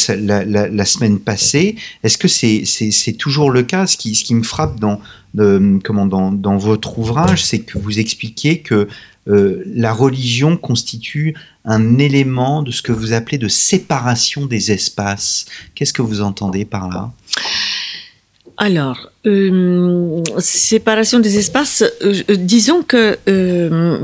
la, 0.43 0.85
semaine 0.85 1.19
passée. 1.19 1.75
Est-ce 2.03 2.17
que 2.17 2.27
c'est 2.27 3.13
toujours 3.13 3.51
le 3.51 3.61
cas? 3.61 3.85
Ce 3.85 3.95
qui, 3.95 4.15
ce 4.15 4.23
qui 4.23 4.33
me 4.33 4.43
frappe 4.43 4.79
dans, 4.79 4.99
de, 5.35 5.79
comment, 5.83 6.07
dans, 6.07 6.31
dans 6.31 6.57
votre 6.57 6.97
ouvrage, 6.97 7.45
c'est 7.45 7.59
que 7.59 7.77
vous 7.77 7.99
expliquez 7.99 8.61
que 8.61 8.87
euh, 9.27 9.63
la 9.67 9.93
religion 9.93 10.57
constitue 10.57 11.35
un 11.63 11.99
élément 11.99 12.63
de 12.63 12.71
ce 12.71 12.81
que 12.81 12.91
vous 12.91 13.13
appelez 13.13 13.37
de 13.37 13.47
séparation 13.47 14.47
des 14.47 14.71
espaces. 14.71 15.45
Qu'est-ce 15.75 15.93
que 15.93 16.01
vous 16.01 16.21
entendez 16.21 16.65
par 16.65 16.89
là? 16.89 17.11
Alors, 18.57 19.10
euh, 19.27 20.23
séparation 20.39 21.19
des 21.19 21.37
espaces, 21.37 21.83
euh, 22.01 22.23
disons 22.29 22.81
que 22.81 23.19
euh, 23.29 23.99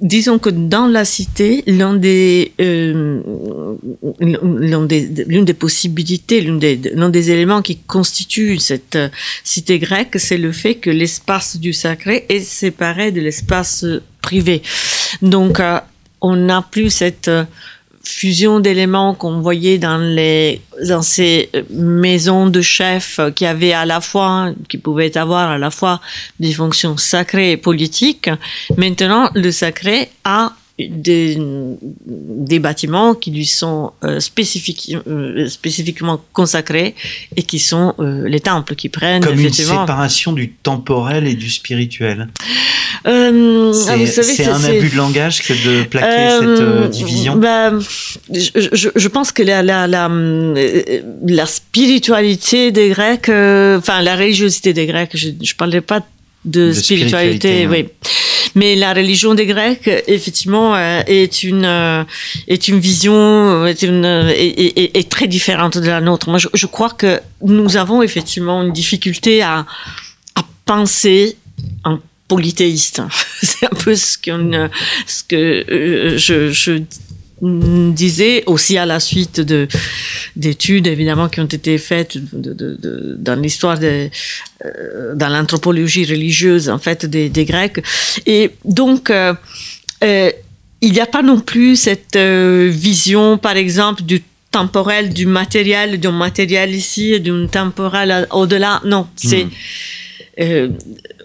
disons 0.00 0.38
que 0.38 0.48
dans 0.48 0.86
la 0.86 1.04
cité, 1.04 1.62
l'un 1.66 1.92
des, 1.92 2.52
l'une 2.58 3.22
des, 5.44 5.52
possibilités, 5.52 6.40
l'un 6.40 6.56
des, 6.56 6.76
des 6.76 7.30
éléments 7.30 7.60
qui 7.60 7.76
constitue 7.76 8.58
cette 8.58 8.98
cité 9.42 9.78
grecque, 9.78 10.16
c'est 10.18 10.38
le 10.38 10.52
fait 10.52 10.76
que 10.76 10.88
l'espace 10.88 11.58
du 11.58 11.74
sacré 11.74 12.24
est 12.30 12.40
séparé 12.40 13.12
de 13.12 13.20
l'espace 13.20 13.84
privé. 14.22 14.62
Donc, 15.20 15.60
on 16.22 16.36
n'a 16.36 16.62
plus 16.62 16.88
cette 16.88 17.30
fusion 18.04 18.60
d'éléments 18.60 19.14
qu'on 19.14 19.40
voyait 19.40 19.78
dans 19.78 19.98
les 19.98 20.60
dans 20.86 21.02
ces 21.02 21.50
maisons 21.70 22.46
de 22.46 22.60
chefs 22.60 23.20
qui 23.34 23.46
avaient 23.46 23.72
à 23.72 23.86
la 23.86 24.00
fois 24.00 24.52
qui 24.68 24.78
pouvaient 24.78 25.16
avoir 25.16 25.50
à 25.50 25.58
la 25.58 25.70
fois 25.70 26.00
des 26.40 26.52
fonctions 26.52 26.96
sacrées 26.96 27.52
et 27.52 27.56
politiques. 27.56 28.30
Maintenant 28.76 29.30
le 29.34 29.50
sacré 29.50 30.10
a 30.24 30.52
des, 30.78 31.38
des 32.06 32.58
bâtiments 32.58 33.14
qui 33.14 33.30
lui 33.30 33.46
sont 33.46 33.92
euh, 34.02 34.18
euh, 34.18 35.48
spécifiquement 35.48 36.20
consacrés 36.32 36.96
et 37.36 37.42
qui 37.44 37.60
sont 37.60 37.94
euh, 38.00 38.28
les 38.28 38.40
temples 38.40 38.74
qui 38.74 38.88
prennent 38.88 39.22
comme 39.22 39.38
une 39.38 39.52
séparation 39.52 40.32
du 40.32 40.50
temporel 40.50 41.28
et 41.28 41.34
du 41.34 41.48
spirituel. 41.48 42.28
Euh, 43.06 43.72
c'est 43.72 44.48
un 44.48 44.64
abus 44.64 44.88
de 44.88 44.96
langage 44.96 45.42
que 45.42 45.52
de 45.52 45.84
plaquer 45.84 46.40
cette 46.40 46.90
division? 46.90 47.36
Bah, 47.36 47.72
je, 48.32 48.88
je, 48.94 49.08
pense 49.08 49.30
que 49.30 49.42
la, 49.42 49.62
la, 49.62 49.86
la, 49.86 50.10
la 51.26 51.46
spiritualité 51.46 52.72
des 52.72 52.88
Grecs, 52.88 53.28
enfin 53.28 54.02
la 54.02 54.16
religiosité 54.16 54.72
des 54.72 54.86
Grecs, 54.86 55.10
je 55.14 55.28
ne 55.28 55.56
parlais 55.56 55.80
pas 55.82 56.00
de, 56.44 56.72
spiritualité, 56.72 57.66
oui. 57.66 57.86
Mais 58.54 58.76
la 58.76 58.92
religion 58.92 59.34
des 59.34 59.46
Grecs, 59.46 59.88
effectivement, 60.06 60.74
euh, 60.74 61.02
est 61.06 61.42
une 61.42 61.64
euh, 61.64 62.04
est 62.48 62.68
une 62.68 62.78
vision 62.78 63.66
est, 63.66 63.82
une, 63.82 64.04
est, 64.04 65.10
très 65.10 65.26
différente 65.26 65.78
de 65.78 65.86
la 65.86 66.00
nôtre. 66.00 66.28
Moi, 66.28 66.38
je, 66.38 66.66
crois 66.66 66.90
que 66.90 67.20
nous 67.42 67.76
avons 67.76 68.02
effectivement 68.02 68.62
une 68.62 68.72
difficulté 68.72 69.42
à 69.42 69.66
à 70.36 70.42
penser 70.66 71.36
en 71.84 71.98
polythéiste. 72.28 73.02
C'est 73.42 73.66
un 73.66 73.76
peu 73.76 73.94
ce, 73.94 74.16
qu'on, 74.18 74.68
ce 75.06 75.22
que 75.24 75.36
euh, 75.70 76.18
je, 76.18 76.50
je 76.50 76.82
disait 77.92 78.42
aussi 78.46 78.78
à 78.78 78.86
la 78.86 79.00
suite 79.00 79.40
de 79.40 79.68
d'études 80.36 80.86
évidemment 80.86 81.28
qui 81.28 81.40
ont 81.40 81.46
été 81.46 81.78
faites 81.78 82.16
de, 82.16 82.52
de, 82.52 82.76
de, 82.80 83.16
dans 83.18 83.40
l'histoire 83.40 83.78
de 83.78 84.08
euh, 84.64 85.14
dans 85.14 85.28
l'anthropologie 85.28 86.04
religieuse 86.04 86.68
en 86.68 86.78
fait 86.78 87.06
des, 87.06 87.28
des 87.28 87.44
Grecs 87.44 87.84
et 88.26 88.50
donc 88.64 89.10
euh, 89.10 89.34
euh, 90.02 90.30
il 90.80 90.92
n'y 90.92 91.00
a 91.00 91.06
pas 91.06 91.22
non 91.22 91.40
plus 91.40 91.76
cette 91.76 92.16
vision 92.16 93.38
par 93.38 93.56
exemple 93.56 94.02
du 94.02 94.22
temporel 94.50 95.12
du 95.12 95.26
matériel 95.26 96.00
d'un 96.00 96.12
matériel 96.12 96.74
ici 96.74 97.20
d'un 97.20 97.46
temporel 97.46 98.26
au-delà 98.30 98.80
non 98.84 99.06
c'est 99.16 99.46
hmm. 100.38 100.76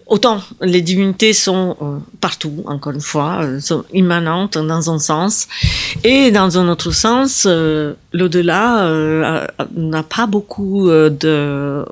Autant 0.09 0.41
les 0.59 0.81
divinités 0.81 1.33
sont 1.33 1.77
euh, 1.83 1.99
partout, 2.19 2.63
encore 2.65 2.93
une 2.93 2.99
fois, 2.99 3.43
euh, 3.43 3.59
sont 3.59 3.85
immanentes 3.93 4.57
dans 4.57 4.89
un 4.89 4.97
sens, 4.97 5.47
et 6.03 6.31
dans 6.31 6.57
un 6.57 6.67
autre 6.67 6.89
sens, 6.89 7.45
euh, 7.47 7.93
l'au-delà 8.11 9.47
n'a 9.75 10.03
pas 10.03 10.25
beaucoup 10.25 10.89
de 10.89 11.85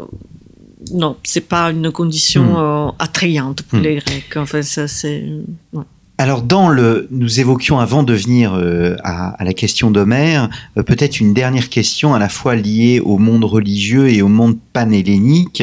non, 0.93 1.17
c'est 1.23 1.47
pas 1.47 1.69
une 1.69 1.91
condition 1.91 2.87
hmm. 2.87 2.93
attrayante 2.97 3.61
pour 3.61 3.77
hmm. 3.77 3.83
les 3.83 3.95
Grecs. 3.97 4.35
En 4.35 4.47
fait, 4.47 4.63
ça 4.63 4.87
c'est. 4.87 5.23
Alors 6.19 6.41
dans 6.41 6.69
le, 6.69 7.07
nous 7.11 7.39
évoquions 7.39 7.77
avant 7.77 8.01
de 8.01 8.13
venir 8.13 8.55
euh, 8.55 8.95
à, 9.03 9.43
la 9.43 9.53
question 9.53 9.91
d'Homère, 9.91 10.49
euh, 10.75 10.81
peut-être 10.81 11.19
une 11.19 11.31
dernière 11.31 11.69
question 11.69 12.15
à 12.15 12.19
la 12.19 12.27
fois 12.27 12.55
liée 12.55 12.99
au 12.99 13.19
monde 13.19 13.43
religieux 13.43 14.09
et 14.09 14.23
au 14.23 14.27
monde 14.27 14.57
panhellénique. 14.73 15.61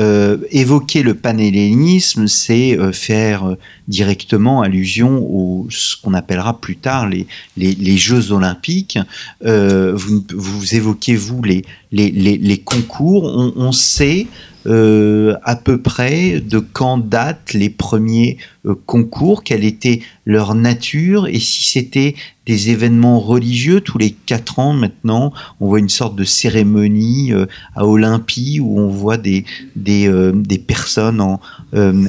Euh, 0.00 0.38
évoquer 0.50 1.04
le 1.04 1.14
panhellénisme, 1.14 2.26
c'est 2.26 2.76
faire 2.92 3.56
directement 3.86 4.62
allusion 4.62 5.18
au 5.22 5.68
ce 5.70 5.94
qu'on 5.96 6.14
appellera 6.14 6.60
plus 6.60 6.76
tard 6.76 7.08
les, 7.08 7.96
Jeux 7.96 8.32
olympiques. 8.32 8.98
vous, 9.40 10.74
évoquez 10.74 11.14
vous 11.14 11.42
les, 11.42 12.62
concours. 12.64 13.24
On, 13.24 13.52
on 13.54 13.70
sait 13.70 14.26
euh, 14.66 15.36
à 15.42 15.56
peu 15.56 15.80
près 15.80 16.40
de 16.40 16.58
quand 16.58 16.98
datent 16.98 17.52
les 17.52 17.70
premiers 17.70 18.38
euh, 18.64 18.74
concours, 18.86 19.42
quelle 19.42 19.64
était 19.64 20.00
leur 20.24 20.54
nature 20.54 21.26
et 21.26 21.40
si 21.40 21.64
c'était 21.64 22.14
des 22.46 22.70
événements 22.70 23.20
religieux 23.20 23.80
tous 23.80 23.98
les 23.98 24.10
quatre 24.10 24.58
ans 24.58 24.72
maintenant. 24.72 25.32
On 25.60 25.68
voit 25.68 25.78
une 25.78 25.88
sorte 25.88 26.16
de 26.16 26.24
cérémonie 26.24 27.32
euh, 27.32 27.46
à 27.76 27.86
Olympie 27.86 28.60
où 28.60 28.80
on 28.80 28.88
voit 28.88 29.16
des, 29.16 29.44
des, 29.76 30.10
des 30.34 30.58
personnes 30.58 31.20
en, 31.20 31.40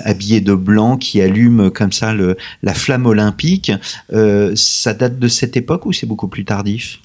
habillées 0.03 0.41
de 0.41 0.53
blanc 0.53 0.97
qui 0.97 1.21
allument 1.21 1.69
comme 1.69 1.91
ça 1.91 2.13
la 2.63 2.73
flamme 2.73 3.05
olympique. 3.05 3.71
ça 4.55 4.93
date 4.93 5.19
de 5.19 5.27
cette 5.27 5.55
époque 5.55 5.85
ou 5.85 5.93
c'est 5.93 6.05
beaucoup 6.05 6.27
plus 6.27 6.45
tardif? 6.45 6.99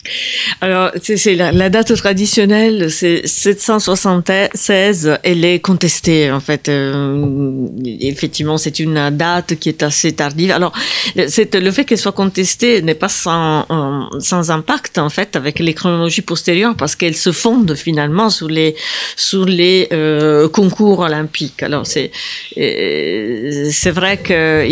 Alors, 0.61 0.91
c'est 1.03 1.35
la, 1.35 1.53
la, 1.53 1.71
date 1.71 1.95
traditionnelle, 1.95 2.91
c'est 2.91 3.27
776 3.27 5.19
et 5.25 5.31
elle 5.31 5.45
est 5.45 5.61
contestée 5.61 6.31
en 6.31 6.41
fait. 6.41 6.69
Euh, 6.69 7.67
effectivement, 7.85 8.59
c'est 8.59 8.79
une 8.79 9.11
date 9.11 9.57
qui 9.57 9.69
est 9.69 9.83
assez 9.83 10.13
tardive. 10.13 10.51
Alors, 10.51 10.73
le 11.17 11.71
fait 11.71 11.85
qu'elle 11.85 11.99
soit 11.99 12.13
contestée 12.13 12.83
n'est 12.83 12.95
pas 12.95 13.09
sans, 13.23 13.67
euh, 13.71 14.21
sans 14.21 14.51
impact 14.51 14.99
en 14.99 15.11
fait 15.11 15.37
avec 15.37 15.59
les 15.59 15.75
chronologies 15.75 16.23
postérieures 16.23 16.77
parce 16.77 16.95
qu'elle 16.97 17.17
se 17.17 17.33
fonde 17.33 17.75
finalement 17.75 18.31
sur 18.31 18.49
les 18.49 18.75
sur 19.17 19.45
les 19.45 19.89
euh, 19.93 20.49
concours 20.49 21.01
olympiques. 21.01 21.63
Alors 21.63 21.87
c'est 21.87 22.11
c'est 22.55 23.91
vrai 23.91 24.19
que 24.19 24.65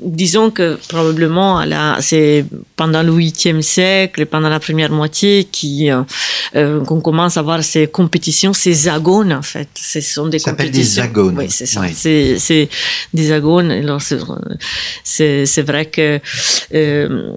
disons 0.00 0.50
que 0.50 0.78
probablement 0.88 1.62
c'est 2.00 2.46
pendant 2.76 3.02
le 3.02 3.12
8e 3.12 3.60
siècle, 3.60 4.24
pendant 4.24 4.48
la 4.48 4.58
première 4.58 4.90
moitié, 4.90 5.44
qui 5.44 5.90
euh, 5.90 6.02
euh, 6.56 6.82
qu'on 6.84 7.00
commence 7.00 7.36
à 7.36 7.42
voir 7.42 7.62
ces 7.62 7.86
compétitions, 7.86 8.54
ces 8.54 8.88
agones 8.88 9.32
en 9.32 9.42
fait. 9.42 9.68
Ce 9.74 10.00
sont 10.00 10.28
des 10.28 10.38
ça 10.38 10.52
compétitions. 10.52 11.02
des 11.02 11.08
agones. 11.08 11.38
Oui, 11.38 11.46
c'est 11.50 11.66
ça. 11.66 11.82
C'est 11.94 12.68
des 13.12 13.32
agones. 13.32 13.70
Alors 13.70 14.00
c'est 14.00 15.62
vrai 15.62 15.86
que 15.86 16.18
euh, 16.74 17.32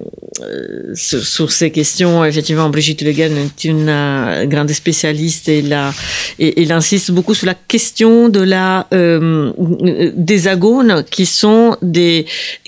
sur, 0.94 1.52
ces 1.52 1.72
questions, 1.72 2.24
effectivement, 2.24 2.70
Brigitte 2.70 3.02
Legan 3.02 3.36
est 3.36 3.66
une 3.66 4.46
grande 4.48 4.72
spécialiste 4.72 5.50
et, 5.50 5.62
la, 5.62 5.94
et, 6.40 6.64
elle 6.64 6.72
insiste 6.72 7.12
beaucoup 7.12 7.34
sur 7.34 7.48
la 7.48 7.54
question 7.54 8.30
de 8.30 8.40
la 8.40 8.88
des 8.92 10.48
agones 10.48 11.04
qui 11.10 11.26
sont 11.26 11.65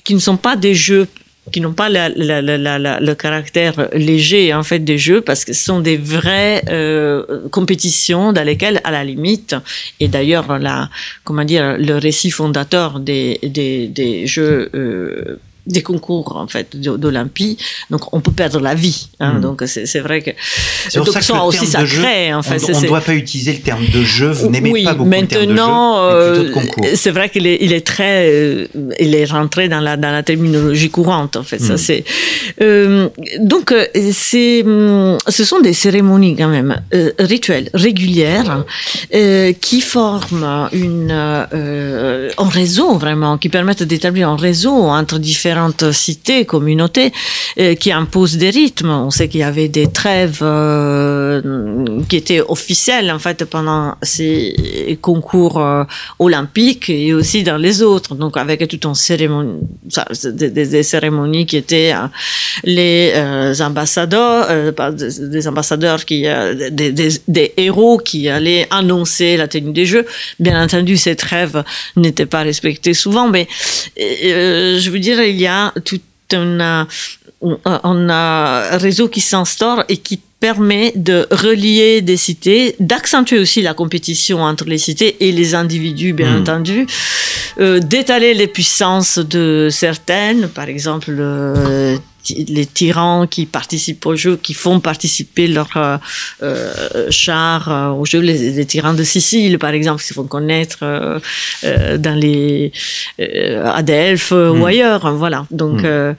qui 0.03 0.13
ne 0.13 0.19
sont 0.19 0.37
pas 0.37 0.55
des 0.55 0.75
jeux 0.75 1.07
qui 1.51 1.61
n'ont 1.61 1.73
pas 1.73 1.89
le 1.89 3.13
caractère 3.13 3.89
léger 3.93 4.53
en 4.53 4.63
fait 4.63 4.79
des 4.79 4.97
jeux 4.97 5.21
parce 5.21 5.45
que 5.45 5.53
ce 5.53 5.63
sont 5.63 5.79
des 5.79 5.97
vraies 5.97 6.61
euh, 6.69 7.47
compétitions 7.49 8.33
dans 8.33 8.43
lesquelles 8.43 8.81
à 8.83 8.91
la 8.91 9.03
limite 9.03 9.55
et 9.99 10.07
d'ailleurs 10.07 10.59
la 10.59 10.89
comment 11.23 11.45
dire 11.45 11.77
le 11.77 11.93
récit 11.97 12.31
fondateur 12.31 12.99
des 12.99 13.39
des, 13.43 13.87
des 13.87 14.27
jeux 14.27 14.69
euh, 14.75 15.39
des 15.67 15.83
concours 15.83 16.37
en 16.37 16.47
fait 16.47 16.75
d'Olympie, 16.75 17.57
donc 17.89 18.13
on 18.13 18.21
peut 18.21 18.31
perdre 18.31 18.59
la 18.59 18.73
vie. 18.73 19.09
Hein, 19.19 19.33
hmm. 19.33 19.41
Donc 19.41 19.63
c'est 19.65 19.99
vrai 19.99 20.21
que 20.21 20.31
c'est 20.89 20.99
pour 20.99 21.09
ça 21.09 21.19
que 21.19 21.45
aussi 21.45 21.67
sacré. 21.67 22.33
en 22.33 22.41
fait, 22.41 22.63
on 22.73 22.81
ne 22.81 22.87
doit 22.87 23.01
pas 23.01 23.13
utiliser 23.13 23.53
le 23.53 23.59
terme 23.59 23.85
de 23.93 24.03
jeu. 24.03 24.31
Vous 24.31 24.49
n'aimez 24.49 24.71
oui, 24.71 24.83
pas 24.83 24.93
beaucoup 24.93 25.09
maintenant, 25.09 26.09
le 26.09 26.51
terme 26.51 26.65
de 26.65 26.81
jeu, 26.81 26.87
euh, 26.87 26.91
c'est 26.95 27.11
vrai 27.11 27.29
qu'il 27.29 27.45
est, 27.47 27.57
il 27.61 27.73
est 27.73 27.85
très, 27.85 28.29
euh, 28.29 28.65
il 28.99 29.13
est 29.13 29.25
rentré 29.25 29.67
dans 29.67 29.81
la 29.81 29.97
dans 29.97 30.11
la 30.11 30.23
terminologie 30.23 30.89
courante. 30.89 31.35
En 31.35 31.43
fait, 31.43 31.59
ça 31.59 31.73
hmm. 31.73 31.77
c'est 31.77 32.03
euh, 32.61 33.09
donc 33.39 33.73
c'est 34.11 34.63
hum, 34.63 35.17
ce 35.27 35.43
sont 35.43 35.59
des 35.59 35.73
cérémonies 35.73 36.35
quand 36.35 36.47
même 36.47 36.81
rituelles 37.19 37.69
régulières 37.73 38.63
qui 39.61 39.81
forment 39.81 40.69
une 40.71 41.11
un 41.11 42.49
réseau 42.49 42.97
vraiment 42.97 43.37
qui 43.37 43.49
permettent 43.49 43.83
d'établir 43.83 44.29
un 44.29 44.37
réseau 44.37 44.73
entre 44.73 45.19
différents 45.19 45.56
cités, 45.91 46.45
communautés 46.45 47.11
euh, 47.59 47.75
qui 47.75 47.91
imposent 47.91 48.37
des 48.37 48.49
rythmes. 48.49 48.89
On 48.89 49.09
sait 49.09 49.27
qu'il 49.27 49.41
y 49.41 49.43
avait 49.43 49.67
des 49.67 49.87
trêves 49.87 50.39
euh, 50.41 51.41
qui 52.07 52.17
étaient 52.17 52.41
officielles 52.41 53.11
en 53.11 53.19
fait 53.19 53.45
pendant 53.45 53.95
ces 54.01 54.97
concours 55.01 55.59
euh, 55.59 55.83
olympiques 56.19 56.89
et 56.89 57.13
aussi 57.13 57.43
dans 57.43 57.57
les 57.57 57.81
autres. 57.81 58.15
Donc 58.15 58.37
avec 58.37 58.67
tout 58.67 58.87
un 58.87 58.93
cérémonie, 58.93 59.59
des, 60.25 60.83
cérémonies 60.83 61.45
qui 61.45 61.57
étaient 61.57 61.93
les 62.63 63.13
ambassadeurs, 63.61 64.73
des 64.73 65.47
ambassadeurs 65.47 66.05
qui, 66.05 66.25
des, 66.71 67.53
héros 67.57 67.97
qui 67.97 68.29
allaient 68.29 68.67
annoncer 68.69 69.37
la 69.37 69.47
tenue 69.47 69.73
des 69.73 69.85
Jeux. 69.85 70.05
Bien 70.39 70.61
entendu, 70.63 70.97
ces 70.97 71.15
trêves 71.15 71.63
n'étaient 71.95 72.25
pas 72.25 72.41
respectées 72.41 72.93
souvent, 72.93 73.27
mais 73.27 73.47
je 73.97 74.89
veux 74.89 74.99
dire, 74.99 75.21
il 75.21 75.39
y 75.39 75.46
tout 75.83 76.01
un, 76.33 76.87
un 77.65 78.77
réseau 78.77 79.07
qui 79.07 79.21
s'instaure 79.21 79.83
et 79.89 79.97
qui 79.97 80.21
permet 80.39 80.93
de 80.95 81.27
relier 81.31 82.01
des 82.01 82.17
cités, 82.17 82.75
d'accentuer 82.79 83.39
aussi 83.39 83.61
la 83.61 83.73
compétition 83.73 84.41
entre 84.41 84.65
les 84.65 84.77
cités 84.77 85.17
et 85.27 85.31
les 85.31 85.55
individus, 85.55 86.13
bien 86.13 86.37
hmm. 86.37 86.41
entendu, 86.41 86.87
euh, 87.59 87.79
d'étaler 87.79 88.33
les 88.33 88.47
puissances 88.47 89.17
de 89.17 89.69
certaines, 89.71 90.47
par 90.47 90.69
exemple 90.69 91.15
euh, 91.17 91.97
les 92.29 92.65
tyrans 92.65 93.25
qui 93.25 93.45
participent 93.45 94.05
au 94.05 94.15
jeu, 94.15 94.37
qui 94.37 94.53
font 94.53 94.79
participer 94.79 95.47
leurs 95.47 95.99
euh, 96.43 96.67
chars 97.09 97.95
au 97.97 98.05
jeu, 98.05 98.19
les, 98.19 98.65
tyrans 98.65 98.93
de 98.93 99.03
Sicile, 99.03 99.57
par 99.57 99.71
exemple, 99.71 100.01
qui 100.01 100.07
se 100.09 100.13
font 100.13 100.27
connaître 100.27 100.79
dans 101.63 102.19
les 102.19 102.73
à 103.63 103.81
Delphes 103.81 104.31
ou 104.31 104.55
hmm. 104.55 104.65
ailleurs. 104.65 105.15
Voilà. 105.15 105.47
Donc. 105.51 105.81
Hmm. 105.81 106.13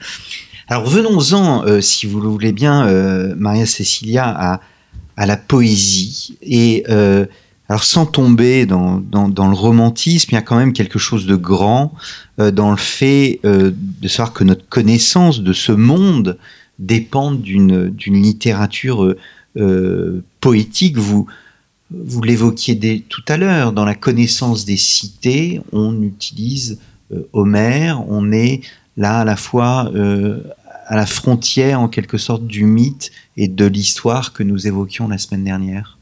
Alors 0.69 0.87
venons-en, 0.87 1.81
si 1.81 2.05
vous 2.05 2.21
le 2.21 2.29
voulez 2.29 2.51
bien, 2.53 2.85
Maria 3.35 3.65
Cecilia, 3.65 4.59
à, 5.17 5.25
la 5.25 5.35
poésie 5.35 6.37
et 6.41 6.85
alors 7.69 7.83
sans 7.83 8.07
tomber 8.07 8.65
dans, 8.65 8.99
le 9.13 9.53
romantisme, 9.53 10.29
il 10.31 10.33
y 10.33 10.37
a 10.37 10.41
quand 10.41 10.57
même 10.57 10.73
quelque 10.73 10.97
chose 10.97 11.27
de 11.27 11.35
grand 11.35 11.93
euh, 12.39 12.49
dans 12.49 12.71
le 12.71 12.77
fait 12.77 13.39
euh, 13.45 13.71
de 14.01 14.07
savoir 14.07 14.33
que 14.33 14.43
notre 14.43 14.67
connaissance 14.67 15.41
de 15.41 15.53
ce 15.53 15.71
monde 15.71 16.39
dépend 16.79 17.31
d'une 17.31 17.93
littérature 18.07 19.15
euh, 19.57 20.23
poétique. 20.41 20.97
Vous, 20.97 21.27
vous 21.91 22.21
l'évoquiez 22.23 23.05
tout 23.07 23.23
à 23.27 23.37
l'heure, 23.37 23.71
dans 23.71 23.85
la 23.85 23.95
connaissance 23.95 24.65
des 24.65 24.77
cités, 24.77 25.61
on 25.71 26.01
utilise 26.01 26.79
Homère, 27.33 28.03
on 28.07 28.31
est 28.31 28.61
là 28.95 29.21
à 29.21 29.25
la 29.25 29.35
fois 29.35 29.91
à 30.89 30.95
la 30.95 31.05
frontière 31.05 31.79
en 31.79 31.87
quelque 31.87 32.17
sorte 32.17 32.45
du 32.45 32.65
mythe 32.65 33.11
et 33.37 33.47
de 33.47 33.65
l'histoire 33.65 34.33
que 34.33 34.43
nous 34.43 34.67
évoquions 34.67 35.07
la 35.07 35.19
semaine 35.19 35.43
dernière. 35.43 35.99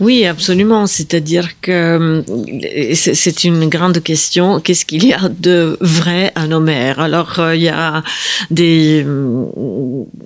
Oui, 0.00 0.24
absolument. 0.24 0.86
C'est-à-dire 0.86 1.60
que 1.60 2.22
euh, 2.24 2.94
c'est 2.94 3.44
une 3.44 3.68
grande 3.68 4.02
question. 4.02 4.60
Qu'est-ce 4.60 4.84
qu'il 4.84 5.04
y 5.04 5.12
a 5.12 5.28
de 5.28 5.76
vrai 5.80 6.32
à 6.34 6.46
Homère 6.46 7.00
Alors, 7.00 7.38
euh, 7.38 7.54
il 7.54 7.62
y 7.62 7.68
a 7.68 8.02
des, 8.50 9.04
euh, 9.06 9.46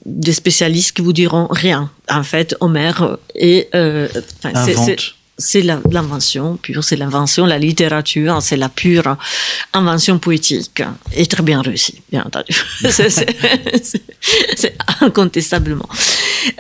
des 0.07 0.33
spécialistes 0.33 0.93
qui 0.97 1.03
vous 1.03 1.13
diront 1.13 1.47
rien. 1.51 1.91
En 2.09 2.23
fait, 2.23 2.57
Homère 2.61 3.19
est... 3.35 3.69
c'est 5.39 5.63
l'invention 5.63 6.57
pure, 6.57 6.85
c'est 6.85 6.97
l'invention, 6.97 7.47
la 7.47 7.59
littérature, 7.59 8.41
c'est 8.41 8.57
la 8.57 8.69
pure 8.69 9.17
invention 9.73 10.19
poétique 10.19 10.83
et 11.15 11.27
très 11.27 11.43
bien 11.43 11.63
réussie, 11.63 12.03
bien 12.11 12.25
entendu. 12.25 12.55
c'est 12.91 14.77
incontestablement. 15.01 15.89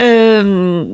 Euh, 0.00 0.84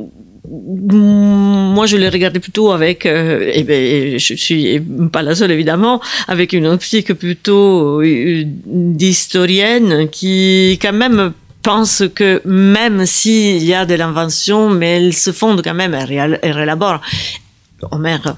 moi, 0.51 1.85
je 1.85 1.97
l'ai 1.97 2.09
regardé 2.09 2.39
plutôt 2.39 2.71
avec, 2.71 3.05
euh, 3.05 3.51
et 3.53 3.63
ben, 3.63 4.17
je 4.17 4.33
suis 4.33 4.81
pas 5.11 5.21
la 5.21 5.35
seule 5.35 5.51
évidemment, 5.51 6.01
avec 6.27 6.53
une 6.53 6.67
optique 6.67 7.13
plutôt 7.13 8.01
euh, 8.01 8.43
d'historienne 8.65 10.09
qui, 10.09 10.79
quand 10.81 10.93
même, 10.93 11.33
pense 11.61 12.03
que 12.15 12.41
même 12.45 13.05
s'il 13.05 13.63
y 13.63 13.73
a 13.73 13.85
de 13.85 13.93
l'invention, 13.93 14.69
mais 14.69 14.97
elle 14.97 15.13
se 15.13 15.31
fonde 15.31 15.61
quand 15.63 15.73
même, 15.73 15.93
elle, 15.93 16.39
elle. 16.41 16.99
Homère 17.91 18.35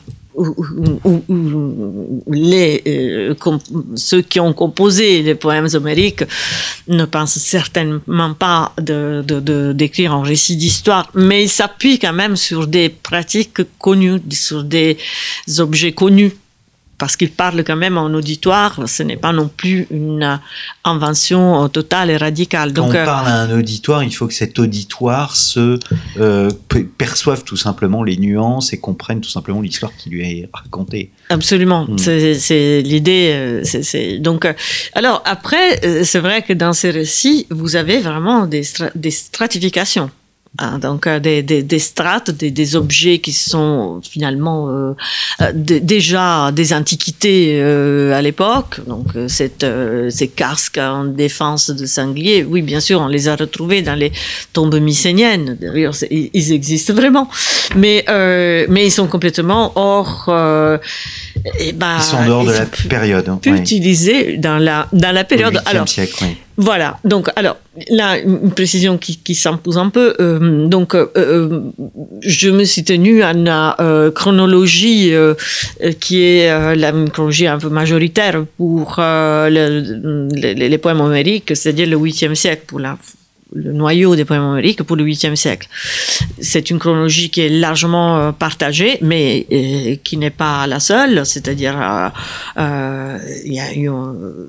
les, 2.27 2.81
euh, 2.87 3.35
ceux 3.95 4.21
qui 4.21 4.39
ont 4.39 4.53
composé 4.53 5.21
les 5.21 5.35
poèmes 5.35 5.67
homériques 5.73 6.23
ne 6.87 7.05
pensent 7.05 7.37
certainement 7.37 8.33
pas 8.33 8.73
de, 8.77 9.23
d'écrire 9.73 10.13
un 10.13 10.23
récit 10.23 10.55
d'histoire, 10.55 11.11
mais 11.13 11.43
ils 11.43 11.49
s'appuient 11.49 11.99
quand 11.99 12.13
même 12.13 12.37
sur 12.37 12.67
des 12.67 12.89
pratiques 12.89 13.61
connues, 13.77 14.21
sur 14.31 14.63
des 14.63 14.97
objets 15.59 15.91
connus 15.91 16.31
parce 17.01 17.17
qu'il 17.17 17.31
parle 17.31 17.63
quand 17.63 17.75
même 17.75 17.97
en 17.97 18.13
auditoire, 18.13 18.87
ce 18.87 19.01
n'est 19.01 19.17
pas 19.17 19.33
non 19.33 19.47
plus 19.47 19.87
une 19.89 20.39
invention 20.83 21.67
totale 21.67 22.11
et 22.11 22.17
radicale. 22.17 22.73
Donc, 22.73 22.91
Quand 22.91 22.97
on 22.99 23.01
euh, 23.01 23.05
parle 23.05 23.27
à 23.27 23.41
un 23.41 23.57
auditoire, 23.57 24.03
il 24.03 24.13
faut 24.13 24.27
que 24.27 24.35
cet 24.35 24.59
auditoire 24.59 25.35
se 25.35 25.79
euh, 26.19 26.51
perçoive 26.99 27.43
tout 27.43 27.57
simplement 27.57 28.03
les 28.03 28.17
nuances 28.17 28.71
et 28.71 28.77
comprenne 28.77 29.19
tout 29.19 29.31
simplement 29.31 29.61
l'histoire 29.61 29.91
qui 29.97 30.11
lui 30.11 30.21
est 30.21 30.49
racontée. 30.53 31.09
Absolument, 31.31 31.87
hmm. 31.87 31.97
c'est 31.97 32.83
l'idée. 32.83 33.31
Euh, 33.33 34.19
donc, 34.19 34.47
alors 34.93 35.23
après, 35.25 36.03
c'est 36.03 36.19
vrai 36.19 36.43
que 36.43 36.53
dans 36.53 36.73
ces 36.73 36.91
récits, 36.91 37.47
vous 37.49 37.75
avez 37.75 37.99
vraiment 37.99 38.45
des, 38.45 38.61
des 38.93 39.09
stratifications. 39.09 40.11
Hein, 40.59 40.79
donc 40.79 41.07
euh, 41.07 41.19
des, 41.19 41.43
des, 41.43 41.63
des 41.63 41.79
strates, 41.79 42.29
des, 42.29 42.51
des, 42.51 42.75
objets 42.75 43.19
qui 43.19 43.31
sont 43.31 44.01
finalement 44.03 44.67
euh, 44.69 44.93
euh 45.41 45.51
déjà 45.53 46.51
des 46.51 46.73
antiquités 46.73 47.57
euh, 47.61 48.13
à 48.13 48.21
l'époque. 48.21 48.81
Donc 48.85 49.07
cette, 49.29 49.65
ces 50.09 50.27
casques 50.27 50.77
en 50.77 51.05
défense 51.05 51.69
de 51.69 51.85
sangliers, 51.85 52.43
oui 52.43 52.61
bien 52.63 52.81
sûr 52.81 52.99
on 52.99 53.07
les 53.07 53.29
a 53.29 53.37
retrouvés 53.37 53.81
dans 53.81 53.95
les 53.95 54.11
tombes 54.51 54.77
mycéniennes. 54.77 55.57
D'ailleurs 55.61 55.95
ils 56.11 56.51
existent 56.51 56.93
vraiment, 56.93 57.29
mais 57.77 58.03
mais 58.67 58.85
ils 58.85 58.91
sont 58.91 59.07
complètement 59.07 59.71
hors. 59.75 60.25
Et 61.59 61.71
ben, 61.71 61.95
ils 61.97 62.03
sont 62.03 62.25
dehors 62.25 62.45
de 62.45 62.51
la 62.51 62.65
période. 62.65 63.29
Hein, 63.29 63.39
plus 63.41 63.57
utilisés 63.57 64.37
dans 64.37 64.57
la 64.57 64.87
dans 64.91 65.13
la 65.13 65.23
période. 65.23 65.61
alors 65.65 65.87
siècle, 65.87 66.13
oui. 66.23 66.35
Voilà. 66.61 66.99
Donc, 67.03 67.27
alors, 67.35 67.57
là, 67.89 68.19
une 68.19 68.51
précision 68.51 68.99
qui, 68.99 69.33
s'impose 69.33 69.79
un 69.79 69.89
peu. 69.89 70.13
Euh, 70.19 70.67
donc, 70.67 70.93
euh, 70.93 71.07
euh, 71.17 71.61
je 72.21 72.51
me 72.51 72.65
suis 72.65 72.83
tenue 72.83 73.23
à 73.23 73.33
la 73.33 73.75
chronologie 74.13 75.11
qui 75.99 76.23
est 76.23 76.75
la 76.75 76.91
chronologie 77.11 77.47
un 77.47 77.57
peu 77.57 77.69
majoritaire 77.69 78.45
pour 78.57 78.95
les, 79.49 80.77
poèmes 80.77 81.01
homériques, 81.01 81.55
c'est-à-dire 81.55 81.87
le 81.87 81.97
8e 81.97 82.35
siècle 82.35 82.63
pour 82.67 82.79
la 82.79 82.95
le 83.53 83.73
noyau 83.73 84.15
des 84.15 84.25
poèmes 84.25 84.43
homériques 84.43 84.83
pour 84.83 84.95
le 84.95 85.03
8e 85.03 85.35
siècle. 85.35 85.67
C'est 86.39 86.69
une 86.69 86.79
chronologie 86.79 87.29
qui 87.29 87.41
est 87.41 87.49
largement 87.49 88.17
euh, 88.17 88.31
partagée, 88.31 88.97
mais 89.01 89.45
euh, 89.51 89.95
qui 90.03 90.17
n'est 90.17 90.29
pas 90.29 90.67
la 90.67 90.79
seule. 90.79 91.25
C'est-à-dire, 91.25 91.75
euh, 92.57 93.17
il 93.45 93.53
y 93.53 93.59
a 93.59 93.73
eu, 93.73 93.89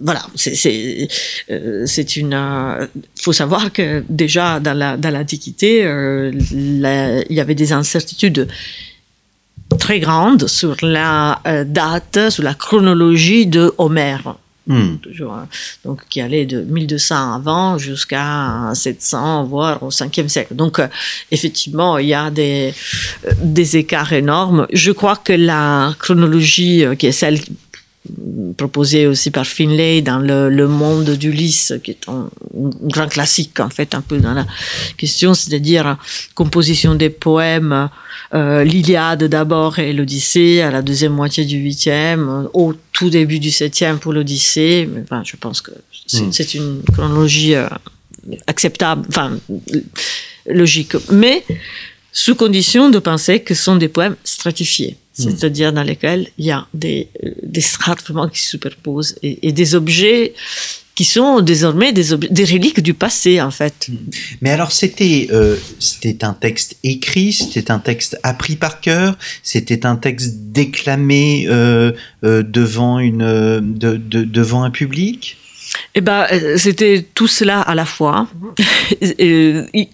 voilà, 0.03 0.23
c'est 0.35 1.09
c'est 1.87 2.17
une. 2.17 2.89
faut 3.21 3.33
savoir 3.33 3.73
que 3.73 4.05
déjà 4.09 4.61
dans 4.61 4.75
la 4.75 4.97
dans 4.97 5.11
l'Antiquité, 5.11 5.81
il 5.83 7.27
y 7.31 7.41
avait 7.41 7.55
des 7.55 7.73
incertitudes 7.73 8.49
très 9.79 10.01
grandes 10.01 10.47
sur 10.47 10.77
la 10.83 11.41
date, 11.67 12.31
sur 12.31 12.43
la 12.43 12.55
chronologie 12.55 13.47
de 13.47 13.73
Homère. 13.79 14.37
Hmm. 14.67 14.99
Toujours, 14.99 15.33
hein. 15.33 15.49
donc 15.85 16.09
qui 16.09 16.21
allait 16.21 16.47
de 16.47 16.61
1200 16.61 17.35
avant 17.35 17.79
jusqu'à 17.79 18.71
700 18.75 19.45
voire 19.45 19.83
au 19.83 19.91
5e 19.91 20.29
siècle. 20.29 20.55
Donc 20.55 20.79
euh, 20.79 20.87
effectivement 21.33 21.99
il 21.99 22.07
y 22.07 22.15
a 22.15 22.31
des 22.31 22.73
euh, 23.27 23.33
des 23.43 23.77
écarts 23.77 24.13
énormes. 24.13 24.69
Je 24.73 24.93
crois 24.93 25.17
que 25.17 25.33
la 25.33 25.97
chronologie 25.99 26.85
euh, 26.85 26.95
qui 26.95 27.09
est 27.09 27.13
celle 27.13 27.41
proposée 28.57 29.07
aussi 29.07 29.31
par 29.31 29.47
Finlay 29.47 30.03
dans 30.03 30.19
le, 30.19 30.49
le 30.49 30.67
monde 30.67 31.11
d'Ulysse, 31.11 31.75
qui 31.85 31.93
est 31.93 32.09
un, 32.09 32.29
grand 32.55 33.07
classique 33.07 33.61
en 33.61 33.71
fait 33.71 33.95
un 33.95 34.01
peu 34.01 34.19
dans 34.19 34.35
la 34.35 34.47
question, 34.97 35.35
c'est-à-dire 35.35 35.97
composition 36.35 36.95
des 36.95 37.11
poèmes 37.11 37.89
euh, 38.35 38.65
l'Iliade 38.65 39.25
d'abord 39.25 39.79
et 39.79 39.93
l'Odyssée 39.93 40.63
à 40.63 40.71
la 40.71 40.81
deuxième 40.81 41.13
moitié 41.13 41.45
du 41.45 41.59
huitième, 41.59 42.49
au 42.55 42.73
tout 42.93 43.11
début 43.11 43.39
du 43.39 43.51
septième 43.51 43.99
pour 43.99 44.15
l'Odyssée. 44.15 44.89
Enfin, 45.03 45.23
je 45.23 45.37
pense 45.37 45.61
que 45.61 45.73
c'est 46.07 46.55
hmm. 46.55 46.59
une 46.59 46.83
chronologie 46.95 47.55
euh, 47.55 47.69
acceptable, 48.47 49.05
enfin 49.09 49.39
logique, 50.47 50.95
mais 51.11 51.45
sous 52.11 52.35
condition 52.35 52.89
de 52.89 52.99
penser 52.99 53.41
que 53.41 53.55
ce 53.55 53.65
sont 53.65 53.77
des 53.77 53.89
poèmes 53.89 54.17
stratifiés. 54.25 54.97
C'est-à-dire 55.13 55.73
dans 55.73 55.83
lesquels 55.83 56.29
il 56.39 56.47
y 56.47 56.51
a 56.51 56.67
des, 56.73 57.09
euh, 57.23 57.31
des 57.43 57.61
strates 57.61 58.03
vraiment 58.03 58.29
qui 58.29 58.41
se 58.41 58.49
superposent 58.49 59.17
et, 59.23 59.49
et 59.49 59.53
des 59.53 59.75
objets 59.75 60.33
qui 60.95 61.05
sont 61.05 61.41
désormais 61.41 61.93
des, 61.93 62.17
des, 62.17 62.45
reliques 62.45 62.81
du 62.81 62.95
passé 62.95 63.41
en 63.41 63.51
fait. 63.51 63.89
Mais 64.43 64.51
alors 64.51 64.73
c'était 64.73 65.29
euh, 65.33 65.57
c'était 65.79 66.25
un 66.25 66.35
texte 66.35 66.77
écrit, 66.85 67.33
c'était 67.33 67.71
un 67.71 67.79
texte 67.79 68.19
appris 68.23 68.57
par 68.57 68.81
cœur, 68.81 69.17
c'était 69.43 69.87
un 69.87 69.97
texte 69.97 70.35
déclamé 70.37 71.47
euh, 71.49 71.93
euh, 72.25 72.43
devant 72.43 72.99
une 72.99 73.25
de, 73.61 73.97
de, 73.97 74.25
devant 74.25 74.65
un 74.65 74.71
public? 74.71 75.39
Eh 75.95 76.03
ben 76.03 76.27
c'était 76.59 77.07
tout 77.15 77.29
cela 77.29 77.63
à 77.63 77.75
la 77.75 77.87
fois. 77.87 78.29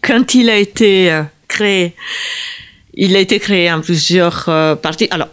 Quand 0.02 0.34
il 0.34 0.50
a 0.50 0.56
été 0.56 1.22
créé 1.46 1.94
il 2.94 3.14
a 3.16 3.20
été 3.20 3.38
créé 3.38 3.70
en 3.70 3.80
plusieurs 3.80 4.46
euh, 4.48 4.74
parties. 4.74 5.08
Alors, 5.10 5.28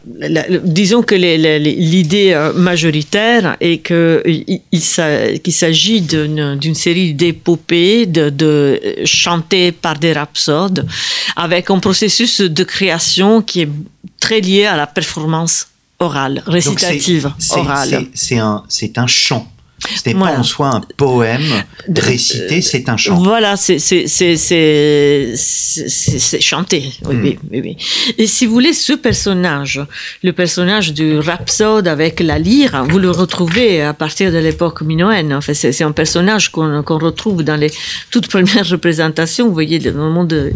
disons 0.64 1.02
que 1.02 1.16
l'idée 1.16 2.34
euh, 2.34 2.54
majoritaire 2.54 3.58
est 3.60 3.80
qu'il 3.80 4.60
il, 4.72 4.82
s'agit 4.82 6.02
d'une 6.02 6.76
série 6.76 7.14
d'épopées 7.14 8.06
de, 8.06 8.30
de 8.30 8.80
chantées 9.06 9.72
par 9.72 9.98
des 9.98 10.14
rhapsodes 10.14 10.86
avec 11.36 11.70
un 11.70 11.80
processus 11.80 12.42
de 12.42 12.64
création 12.64 13.42
qui 13.42 13.62
est 13.62 13.70
très 14.20 14.42
lié 14.42 14.66
à 14.66 14.76
la 14.76 14.88
performance 14.88 15.68
orale, 16.00 16.44
récitative 16.46 17.32
orale. 17.52 18.08
C'est 18.14 18.38
un, 18.38 18.64
un 18.98 19.08
chant. 19.08 19.48
Ce 19.96 20.10
n'est 20.10 20.16
pas 20.16 20.38
en 20.38 20.44
soi 20.44 20.68
un 20.70 20.82
poème 20.98 21.64
récité, 21.96 22.62
c'est 22.62 22.90
un 22.90 22.98
chant. 22.98 23.22
Voilà, 23.22 23.56
c'est 23.58 23.78
chanté. 26.40 26.92
Oui, 27.06 27.16
oui, 27.22 27.40
oui, 27.52 27.62
oui, 27.64 27.78
Et 28.18 28.28
si 28.28 28.46
vous 28.46 28.54
voulez, 28.54 28.74
ce 28.74 28.94
personnage, 28.94 29.82
le 30.24 30.34
personnage 30.34 30.94
du 30.94 31.18
rhapsode 31.20 31.88
avec 31.88 32.20
la 32.20 32.40
lyre, 32.40 32.86
vous 32.90 33.00
le 33.00 33.12
retrouvez 33.12 33.82
à 33.82 33.94
partir 33.94 34.32
de 34.32 34.38
l'époque 34.38 34.82
minoenne. 34.82 35.34
En 35.34 35.42
fait, 35.42 35.54
c'est 35.54 35.84
un 35.84 35.92
personnage 35.92 36.52
qu'on 36.52 36.82
retrouve 36.84 37.44
dans 37.44 37.56
les 37.56 37.72
toutes 38.12 38.28
premières 38.28 38.68
représentations. 38.68 39.48
Vous 39.48 39.54
voyez, 39.54 39.80
le 39.80 39.94
monde. 39.94 40.26
De, 40.26 40.54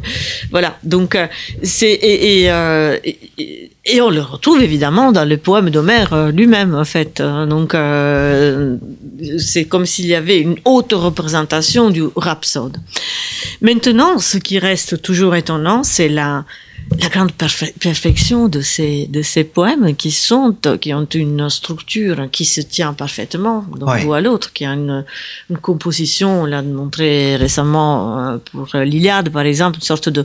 voilà. 0.52 0.78
Donc, 0.84 1.16
euh, 1.16 1.28
c'est 1.62 1.92
et, 1.92 2.42
et, 2.42 2.52
euh, 2.52 2.98
et 3.04 3.70
et 3.90 4.02
on 4.02 4.10
le 4.10 4.22
retrouve 4.22 4.62
évidemment 4.62 5.12
dans 5.12 5.26
le 5.26 5.38
poème 5.38 5.70
d'Homère 5.70 6.14
euh, 6.14 6.32
lui-même, 6.32 6.76
en 6.76 6.86
fait. 6.86 7.22
Hein. 7.22 7.48
Donc, 7.48 7.74
euh, 7.74 8.78
c'est 9.38 9.66
comme 9.66 9.86
s'il 9.86 10.06
y 10.06 10.16
avait 10.16 10.40
une 10.40 10.58
haute 10.66 10.94
représentation 10.94 11.90
du 11.90 12.04
rhapsode. 12.16 12.78
Maintenant, 13.62 14.20
ce 14.20 14.38
qui 14.38 14.60
reste 14.60 15.02
toujours 15.02 15.36
étonnant, 15.36 15.84
c'est 15.84 16.10
la, 16.10 16.46
la 17.02 17.10
grande 17.10 17.32
perfection 17.32 18.48
de 18.48 18.62
ces, 18.62 19.08
de 19.08 19.22
ces 19.22 19.44
poèmes 19.44 19.96
qui 19.96 20.12
sont, 20.12 20.56
qui 20.80 20.94
ont 20.94 21.08
une 21.14 21.50
structure 21.50 22.30
qui 22.32 22.46
se 22.46 22.62
tient 22.62 22.94
parfaitement 22.94 23.66
d'un 23.76 24.04
bout 24.04 24.14
à 24.14 24.22
l'autre, 24.22 24.54
qui 24.54 24.66
a 24.66 24.74
une, 24.74 25.04
une 25.50 25.58
composition, 25.58 26.44
on 26.44 26.46
l'a 26.46 26.62
montré 26.62 27.36
récemment 27.36 28.20
euh, 28.20 28.38
pour 28.52 28.68
l'Iliade, 28.76 29.30
par 29.30 29.44
exemple, 29.44 29.78
une 29.78 29.84
sorte 29.84 30.10
de 30.10 30.24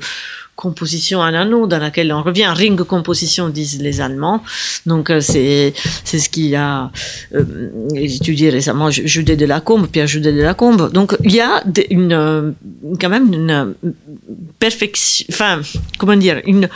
composition 0.57 1.21
en 1.21 1.35
anneau 1.35 1.67
dans 1.67 1.79
laquelle 1.79 2.13
on 2.13 2.23
revient, 2.23 2.53
ring 2.55 2.81
composition 2.83 3.49
disent 3.49 3.81
les 3.81 4.01
Allemands. 4.01 4.43
Donc 4.87 5.11
euh, 5.11 5.21
c'est 5.21 5.75
c'est 6.05 6.19
ce 6.19 6.29
qu'il 6.29 6.55
a 6.55 6.91
euh, 7.35 7.45
étudié 7.95 8.51
récemment 8.51 8.91
Judet 8.91 9.37
de 9.37 9.47
la 9.47 9.61
Combe, 9.61 9.89
Pierre 9.89 10.07
Judet 10.07 10.33
de 10.33 10.43
la 10.43 10.55
Combe. 10.55 10.93
Donc 10.93 11.17
il 11.25 11.35
y 11.35 11.41
a 11.41 11.63
une 11.91 12.55
quand 13.01 13.09
même 13.09 13.33
une 13.33 13.75
perfection, 14.65 15.27
enfin 15.29 15.61
comment 15.99 16.17
dire, 16.17 16.41
une 16.47 16.69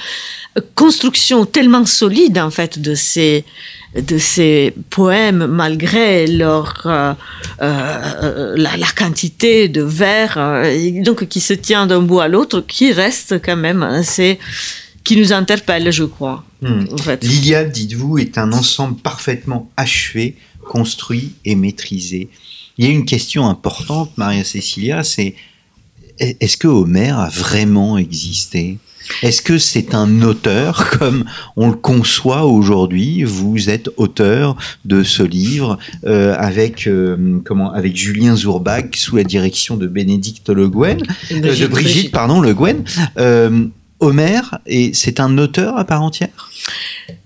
construction 0.74 1.46
tellement 1.46 1.86
solide 1.86 2.38
en 2.38 2.50
fait 2.50 2.78
de 2.78 2.94
ces 2.94 3.44
de 4.12 4.18
ces 4.18 4.74
poèmes 4.90 5.46
malgré 5.46 6.26
leur 6.26 6.82
euh, 6.84 7.14
euh, 7.62 8.54
la, 8.56 8.76
la, 8.76 8.90
quantité 9.00 9.68
de 9.68 9.82
vers 9.82 10.34
euh, 10.36 11.02
donc 11.02 11.26
qui 11.28 11.40
se 11.40 11.54
tient 11.54 11.86
d'un 11.86 12.02
bout 12.02 12.20
à 12.20 12.28
l'autre 12.28 12.60
qui 12.60 12.92
reste 12.92 13.40
quand 13.42 13.56
même 13.56 13.82
assez 13.82 14.38
qui 15.04 15.16
nous 15.16 15.32
interpelle 15.32 15.90
je 15.90 16.04
crois 16.04 16.44
en 16.62 16.98
fait. 16.98 17.24
L'Iliade 17.24 17.72
dites-vous 17.72 18.18
est 18.18 18.36
un 18.36 18.52
ensemble 18.52 18.96
parfaitement 19.00 19.70
achevé 19.78 20.36
construit 20.74 21.32
et 21.46 21.54
maîtrisé 21.54 22.28
il 22.76 22.84
y 22.84 22.88
a 22.88 22.90
une 22.90 23.06
question 23.06 23.48
importante 23.48 24.10
Maria 24.18 24.44
Cecilia 24.44 25.02
c'est 25.04 25.34
est-ce 26.18 26.56
que 26.56 26.68
Homère 26.68 27.18
a 27.18 27.28
vraiment 27.28 27.98
existé? 27.98 28.78
Est-ce 29.22 29.42
que 29.42 29.58
c'est 29.58 29.94
un 29.94 30.22
auteur 30.22 30.90
comme 30.98 31.24
on 31.56 31.68
le 31.68 31.76
conçoit 31.76 32.44
aujourd'hui? 32.44 33.24
Vous 33.24 33.70
êtes 33.70 33.88
auteur 33.96 34.56
de 34.84 35.02
ce 35.02 35.22
livre 35.22 35.78
euh, 36.06 36.34
avec 36.38 36.86
euh, 36.86 37.40
comment 37.44 37.72
avec 37.72 37.96
Julien 37.96 38.36
Zourbach 38.36 38.94
sous 38.94 39.16
la 39.16 39.24
direction 39.24 39.76
de 39.76 39.86
Bénédicte 39.86 40.50
Le 40.50 40.68
Guen, 40.68 41.02
euh, 41.32 41.40
de 41.40 41.66
Brigitte, 41.66 42.12
pardon 42.12 42.40
Le 42.40 42.54
Guen. 42.54 42.84
Homère, 44.00 44.60
et 44.64 44.92
c'est 44.94 45.18
un 45.18 45.38
auteur 45.38 45.76
à 45.76 45.84
part 45.84 46.02
entière? 46.02 46.52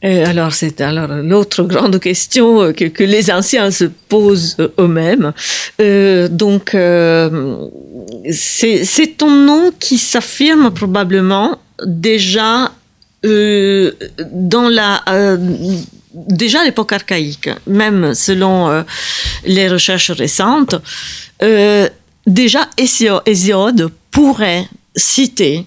Alors, 0.02 0.54
c'est 0.54 0.80
alors 0.80 1.08
l'autre 1.22 1.64
grande 1.64 2.00
question 2.00 2.72
que, 2.72 2.86
que, 2.86 3.04
les 3.04 3.30
anciens 3.30 3.70
se 3.70 3.84
posent 4.08 4.56
eux-mêmes. 4.78 5.34
donc, 6.30 6.74
c'est 8.30 9.16
ton 9.16 9.30
nom 9.30 9.72
qui 9.78 9.98
s'affirme 9.98 10.70
probablement 10.70 11.58
déjà 11.84 12.72
euh, 13.24 13.92
dans 14.32 14.68
la 14.68 15.02
euh, 15.08 15.36
déjà 16.12 16.60
à 16.60 16.64
l'époque 16.64 16.92
archaïque, 16.92 17.48
même 17.66 18.14
selon 18.14 18.68
euh, 18.68 18.82
les 19.44 19.68
recherches 19.68 20.10
récentes, 20.10 20.74
déjà 22.26 22.68
Hésiode 22.76 23.90
pourrait 24.10 24.68
citer 24.96 25.66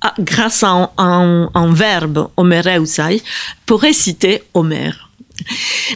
ah, 0.00 0.14
grâce 0.20 0.62
à 0.62 0.92
un, 0.96 1.72
verbe 1.72 2.28
homéreusai, 2.36 3.20
pourrait 3.66 3.92
citer 3.92 4.42
Homère. 4.54 5.10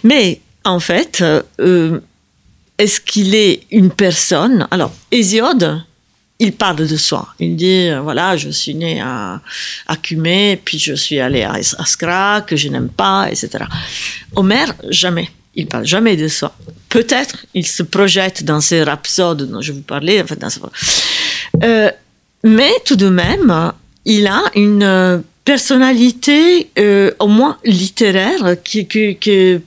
Mais 0.03 0.41
en 0.65 0.81
fait, 0.81 1.25
est-ce 2.79 3.01
qu'il 3.01 3.35
est 3.35 3.63
une 3.71 3.91
personne? 3.91 4.67
Alors, 4.71 4.93
Hésiode, 5.11 5.83
il 6.39 6.53
parle 6.53 6.87
de 6.87 6.97
soi. 6.97 7.29
Il 7.39 7.57
dit, 7.57 7.89
euh, 7.89 8.01
voilà, 8.01 8.37
je 8.37 8.51
suis 8.51 8.75
né 8.75 9.01
à, 9.01 9.41
à 9.87 9.97
Cumé, 9.97 10.61
puis 10.63 10.79
je 10.79 10.95
suis 10.95 11.21
allé 11.21 11.43
à 11.43 11.53
Askra, 11.53 12.41
que 12.41 12.57
je 12.57 12.69
n'aime 12.69 12.89
pas, 12.89 13.29
etc. 13.31 13.65
Homère, 14.35 14.75
jamais. 14.89 15.29
Il 15.55 15.67
parle 15.67 15.87
jamais 15.87 16.17
de 16.17 16.29
soi. 16.29 16.55
Peut-être 16.89 17.47
il 17.55 17.67
se 17.67 17.83
projette 17.83 18.43
dans 18.45 18.61
ces 18.61 18.83
rhapsodes 18.83 19.49
dont 19.51 19.61
je 19.61 19.73
vous 19.73 19.83
parlais. 19.83 20.23
Dans 20.23 20.49
euh, 21.63 21.91
mais 22.43 22.73
tout 22.85 22.97
de 22.97 23.09
même, 23.09 23.73
il 24.05 24.27
a 24.27 24.43
une 24.55 25.23
personnalité 25.45 26.71
euh, 26.79 27.13
au 27.19 27.29
moins 27.29 27.59
littéraire 27.65 28.57
qui, 28.65 28.87
qui, 28.87 29.17
qui 29.17 29.61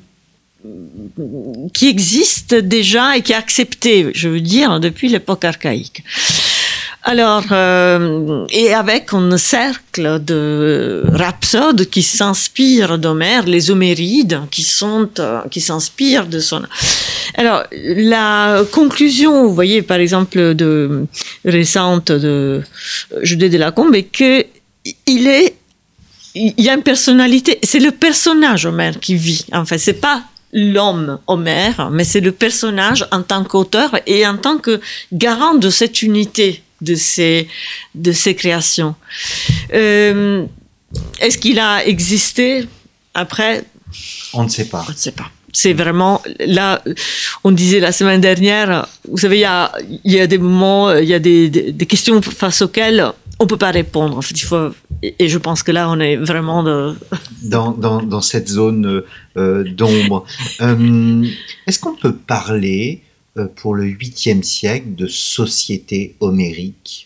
qui 1.74 1.88
existe 1.88 2.56
déjà 2.56 3.18
et 3.18 3.22
qui 3.22 3.32
est 3.32 3.36
accepté, 3.36 4.12
je 4.14 4.30
veux 4.30 4.42
dire, 4.42 4.80
depuis 4.80 5.10
l'époque 5.10 5.46
archaïque. 5.46 6.04
Alors, 7.08 7.46
euh, 7.52 8.48
et 8.50 8.74
avec 8.74 9.14
un 9.14 9.38
cercle 9.38 10.20
de 10.24 11.04
rhapsodes 11.14 11.86
qui 11.86 12.02
s'inspirent 12.02 12.98
d'Homère, 12.98 13.46
les 13.46 13.70
Homérides, 13.70 14.42
qui 14.50 14.64
sont, 14.64 15.10
euh, 15.20 15.42
qui 15.52 15.62
s'inspirent 15.62 16.26
de 16.26 16.40
son. 16.40 16.64
Alors, 17.36 17.64
la 17.72 18.64
conclusion, 18.72 19.46
vous 19.46 19.54
voyez, 19.54 19.84
par 19.84 20.00
exemple, 20.00 20.56
de 20.56 21.06
récente 21.46 22.12
de 22.12 22.64
Judée 23.22 23.50
de 23.50 23.60
la 23.60 23.72
Combe, 23.72 23.94
est 23.94 24.04
que 24.04 24.44
il 25.06 25.54
y 26.58 26.70
a 26.70 26.74
une 26.74 26.84
personnalité. 26.84 27.60
C'est 27.62 27.80
le 27.80 27.92
personnage 27.92 28.66
Homère 28.66 29.00
qui 29.00 29.16
vit. 29.16 29.46
En 29.54 29.66
fait, 29.66 29.78
c'est 29.78 29.94
pas 29.94 30.24
l'homme 30.56 31.20
Homère, 31.28 31.90
mais 31.92 32.06
c'est 32.06 32.22
le 32.22 32.32
personnage 32.32 33.06
en 33.12 33.22
tant 33.22 33.44
qu'auteur 33.44 34.00
et 34.08 34.26
en 34.26 34.38
tant 34.38 34.58
que 34.58 34.80
garant 35.12 35.54
de 35.54 35.70
cette 35.70 36.02
unité 36.02 36.64
de 36.82 36.96
ces, 36.96 37.48
de 37.94 38.12
créations. 38.34 38.96
Euh, 39.74 40.46
est-ce 41.20 41.38
qu'il 41.38 41.60
a 41.60 41.86
existé 41.86 42.68
après? 43.14 43.66
On 44.34 44.44
ne 44.44 44.50
sait 44.50 44.66
pas. 44.66 44.86
On 44.88 44.92
ne 44.92 44.98
sait 44.98 45.12
pas. 45.12 45.30
C'est 45.52 45.74
vraiment 45.74 46.22
là. 46.40 46.82
On 47.46 47.52
disait 47.52 47.80
la 47.80 47.92
semaine 47.92 48.20
dernière. 48.20 48.88
Vous 49.10 49.18
savez, 49.18 49.38
il 49.38 49.42
y 49.42 49.46
a, 49.46 49.72
il 50.04 50.12
y 50.12 50.20
a 50.20 50.28
des 50.28 50.38
moments, 50.38 50.92
il 50.94 51.08
y 51.08 51.14
a 51.14 51.20
des, 51.20 51.50
des, 51.50 51.86
questions 51.86 52.22
face 52.22 52.62
auxquelles 52.62 53.12
on 53.40 53.48
peut 53.48 53.58
pas 53.58 53.72
répondre. 53.72 54.18
En 54.18 54.22
fait, 54.22 54.36
il 54.36 54.44
faut. 54.44 54.72
Et 55.02 55.28
je 55.28 55.38
pense 55.38 55.64
que 55.64 55.72
là, 55.72 55.90
on 55.90 56.00
est 56.00 56.16
vraiment 56.16 56.64
dans, 57.44 57.72
dans, 57.72 58.02
dans 58.02 58.22
cette 58.22 58.48
zone 58.50 59.04
euh, 59.38 59.64
d'ombre. 59.64 60.26
Euh, 60.62 61.26
est-ce 61.68 61.80
qu'on 61.80 61.96
peut 61.96 62.16
parler 62.16 63.02
euh, 63.38 63.48
pour 63.56 63.76
le 63.76 63.86
8e 63.86 64.44
siècle 64.44 64.96
de 64.96 65.08
société 65.08 66.16
homérique? 66.20 67.05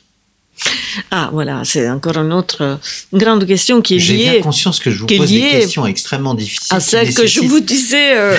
Ah, 1.11 1.29
voilà, 1.31 1.61
c'est 1.63 1.89
encore 1.89 2.17
une 2.17 2.33
autre 2.33 2.79
grande 3.13 3.45
question 3.45 3.81
qui 3.81 3.95
est 3.95 3.97
liée. 3.97 4.03
J'ai 4.03 4.31
bien 4.31 4.41
conscience 4.41 4.79
que 4.79 4.91
je 4.91 4.99
vous 4.99 5.07
pose 5.07 5.29
des 5.29 5.41
questions 5.41 5.85
extrêmement 5.85 6.33
difficiles. 6.33 6.75
À 6.75 6.79
celle 6.79 7.13
que 7.13 7.25
je 7.25 7.41
vous 7.41 7.59
disais, 7.59 8.17
euh, 8.17 8.35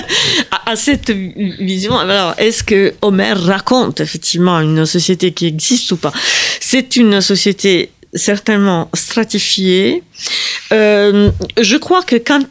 à, 0.66 0.76
cette 0.76 1.10
vision. 1.10 1.98
Alors, 1.98 2.34
est-ce 2.38 2.62
que 2.62 2.94
Homère 3.02 3.42
raconte 3.42 4.00
effectivement 4.00 4.60
une 4.60 4.86
société 4.86 5.32
qui 5.32 5.46
existe 5.46 5.92
ou 5.92 5.96
pas? 5.96 6.12
C'est 6.60 6.96
une 6.96 7.20
société 7.20 7.90
certainement 8.14 8.90
stratifiée. 8.94 10.02
Euh, 10.72 11.30
je 11.60 11.76
crois 11.76 12.02
que 12.02 12.16
quand 12.16 12.44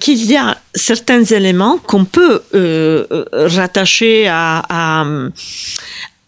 qu'il 0.00 0.24
y 0.24 0.36
a 0.36 0.56
certains 0.74 1.22
éléments 1.24 1.78
qu'on 1.78 2.04
peut 2.04 2.42
euh, 2.54 3.06
euh, 3.10 3.24
rattacher 3.32 4.26
à, 4.28 4.62
à, 4.68 5.06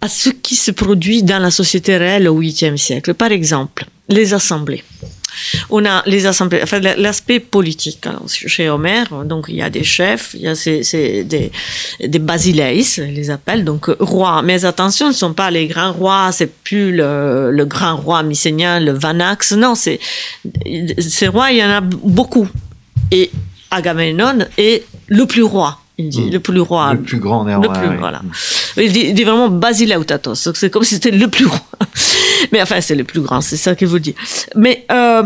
ce 0.06 0.30
qui 0.30 0.54
se 0.54 0.70
produit 0.70 1.22
dans 1.22 1.40
la 1.40 1.50
société 1.50 1.96
réelle 1.96 2.28
au 2.28 2.40
8e 2.40 2.76
siècle. 2.76 3.14
Par 3.14 3.32
exemple, 3.32 3.86
les 4.08 4.32
assemblées. 4.32 4.84
On 5.70 5.84
a 5.84 6.02
les 6.06 6.26
assemblées, 6.26 6.60
enfin, 6.62 6.80
l'aspect 6.80 7.38
politique. 7.40 8.06
chez 8.26 8.68
Homère, 8.70 9.24
donc 9.24 9.46
il 9.48 9.56
y 9.56 9.62
a 9.62 9.70
des 9.70 9.84
chefs, 9.84 10.34
il 10.34 10.42
y 10.42 10.48
a 10.48 10.54
ces, 10.54 11.24
des, 11.24 11.52
des 12.00 12.18
basileis, 12.18 12.82
les 12.98 13.30
appellent, 13.30 13.64
donc 13.64 13.86
rois. 14.00 14.42
Mais 14.42 14.64
attention, 14.64 15.06
ce 15.06 15.10
ne 15.10 15.16
sont 15.16 15.32
pas 15.34 15.50
les 15.50 15.66
grands 15.66 15.92
rois, 15.92 16.30
c'est 16.32 16.52
plus 16.52 16.92
le, 16.96 17.50
le, 17.52 17.64
grand 17.66 17.96
roi 17.96 18.22
mycénien, 18.22 18.80
le 18.80 18.92
Vanax. 18.92 19.52
Non, 19.52 19.74
c'est 19.74 20.00
ces 20.98 21.28
rois, 21.28 21.52
il 21.52 21.58
y 21.58 21.64
en 21.64 21.70
a 21.70 21.80
beaucoup. 21.80 22.48
Et 23.10 23.30
Agamemnon 23.70 24.46
est 24.56 24.84
le 25.08 25.26
plus 25.26 25.42
roi. 25.42 25.78
Il 26.00 26.08
dit, 26.08 26.26
hmm. 26.26 26.30
le 26.30 26.40
plus 26.40 26.60
roi. 26.60 26.94
Le 26.94 27.02
plus 27.02 27.18
grand 27.18 27.42
Le 27.42 27.68
plus, 27.68 27.96
voilà. 27.98 28.22
Il 28.76 28.92
dit, 28.92 29.06
il 29.08 29.14
dit 29.14 29.24
vraiment 29.24 29.48
Basileutatos. 29.48 30.52
C'est 30.54 30.70
comme 30.70 30.84
si 30.84 30.94
c'était 30.94 31.10
le 31.10 31.26
plus 31.26 31.46
roi. 31.46 31.60
Mais 32.52 32.62
enfin, 32.62 32.80
c'est 32.80 32.94
le 32.94 33.02
plus 33.02 33.20
grand, 33.20 33.40
c'est 33.40 33.56
ça 33.56 33.74
qu'il 33.74 33.88
vous 33.88 33.98
dit. 33.98 34.14
Mais 34.54 34.86
euh, 34.92 35.24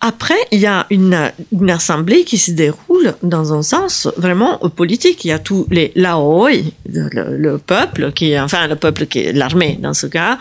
après, 0.00 0.38
il 0.50 0.58
y 0.58 0.66
a 0.66 0.86
une, 0.90 1.30
une, 1.52 1.70
assemblée 1.70 2.24
qui 2.24 2.36
se 2.36 2.50
déroule 2.50 3.14
dans 3.22 3.52
un 3.52 3.62
sens 3.62 4.08
vraiment 4.16 4.58
politique. 4.74 5.24
Il 5.24 5.28
y 5.28 5.32
a 5.32 5.38
tous 5.38 5.66
les 5.70 5.92
laoi, 5.94 6.50
le, 6.88 7.36
le, 7.36 7.58
peuple, 7.58 8.10
qui, 8.12 8.38
enfin 8.38 8.66
le 8.66 8.74
peuple 8.74 9.06
qui 9.06 9.20
est 9.20 9.32
l'armée 9.32 9.78
dans 9.80 9.94
ce 9.94 10.08
cas, 10.08 10.38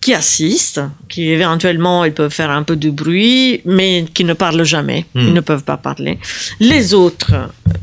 qui 0.00 0.14
assistent, 0.14 0.82
qui 1.08 1.30
éventuellement 1.30 2.04
ils 2.04 2.12
peuvent 2.12 2.32
faire 2.32 2.50
un 2.50 2.62
peu 2.62 2.76
de 2.76 2.90
bruit, 2.90 3.60
mais 3.64 4.04
qui 4.14 4.24
ne 4.24 4.34
parlent 4.34 4.64
jamais, 4.64 5.06
hmm. 5.14 5.20
ils 5.20 5.32
ne 5.32 5.40
peuvent 5.40 5.64
pas 5.64 5.76
parler. 5.76 6.18
Les 6.60 6.94
autres, 6.94 7.32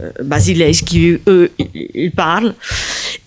euh, 0.01 0.71
qui 0.85 1.17
eux, 1.27 1.51
ils 1.57 2.11
parlent. 2.11 2.53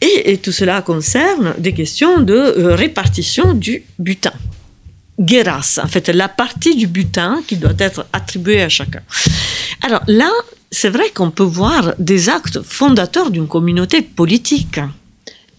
Et, 0.01 0.37
tout 0.38 0.53
cela 0.53 0.83
concerne 0.83 1.55
des 1.59 1.72
questions 1.72 2.20
de 2.20 2.35
euh, 2.35 2.74
répartition 2.74 3.53
du 3.53 3.83
butin. 3.98 4.33
Guéras, 5.18 5.81
en 5.83 5.88
fait, 5.88 6.09
la 6.09 6.29
partie 6.29 6.77
du 6.77 6.87
butin 6.87 7.42
qui 7.46 7.57
doit 7.57 7.72
être 7.79 8.07
attribuée 8.12 8.62
à 8.62 8.68
chacun. 8.68 9.03
Alors 9.83 10.03
là, 10.07 10.31
c'est 10.70 10.90
vrai 10.90 11.11
qu'on 11.12 11.31
peut 11.31 11.42
voir 11.42 11.94
des 11.98 12.29
actes 12.29 12.62
fondateurs 12.62 13.31
d'une 13.31 13.48
communauté 13.48 14.03
politique 14.03 14.81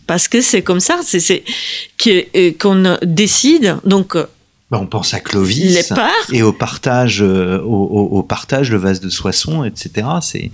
parce 0.09 0.27
que 0.27 0.41
c'est 0.41 0.63
comme 0.63 0.79
ça, 0.79 1.01
c'est 1.03 1.43
euh, 2.07 2.51
qu'on 2.59 2.97
décide. 3.03 3.77
Donc, 3.85 4.15
euh, 4.15 4.25
bah, 4.71 4.79
on 4.81 4.87
pense 4.87 5.13
à 5.13 5.19
Clovis 5.19 5.93
et 6.33 6.41
au 6.41 6.51
partage, 6.51 7.21
euh, 7.21 7.61
au, 7.61 8.23
partage, 8.23 8.71
le 8.71 8.77
vase 8.77 9.01
de 9.01 9.09
Soissons, 9.09 9.63
etc. 9.63 10.07
C'est 10.23 10.49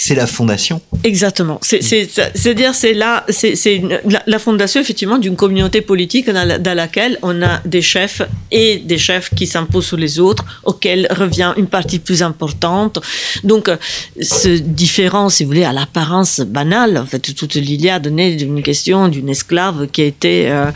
c'est 0.00 0.14
la 0.14 0.26
fondation. 0.26 0.80
Exactement. 1.04 1.58
C'est-à-dire, 1.60 2.74
c'est 2.74 2.94
là, 2.94 3.26
c'est 3.28 3.82
la, 4.06 4.22
la, 4.26 4.38
fondation 4.38 4.80
effectivement 4.80 5.18
d'une 5.18 5.36
communauté 5.36 5.82
politique 5.82 6.30
dans, 6.30 6.74
laquelle 6.74 7.18
on 7.20 7.42
a 7.42 7.60
des 7.66 7.82
chefs 7.82 8.22
et 8.50 8.78
des 8.78 8.96
chefs 8.96 9.28
qui 9.34 9.46
s'imposent 9.46 9.88
sur 9.88 9.98
les 9.98 10.18
autres, 10.18 10.46
auxquels 10.64 11.06
revient 11.10 11.52
une 11.58 11.66
partie 11.66 11.98
plus 11.98 12.22
importante. 12.22 12.98
Donc, 13.44 13.70
ce 14.22 14.48
différent, 14.48 15.28
si 15.28 15.44
vous 15.44 15.50
voulez, 15.50 15.64
à 15.64 15.74
l'apparence 15.74 16.40
banale, 16.40 16.96
en 16.96 17.04
fait, 17.04 17.34
toute 17.34 17.54
l'Iliade 17.54 18.06
naît 18.06 18.36
d'une 18.36 18.62
question 18.62 19.08
d'une 19.08 19.28
esclave 19.28 19.86
qui 19.88 20.00
a 20.00 20.06
été 20.06 20.50
euh, 20.50 20.70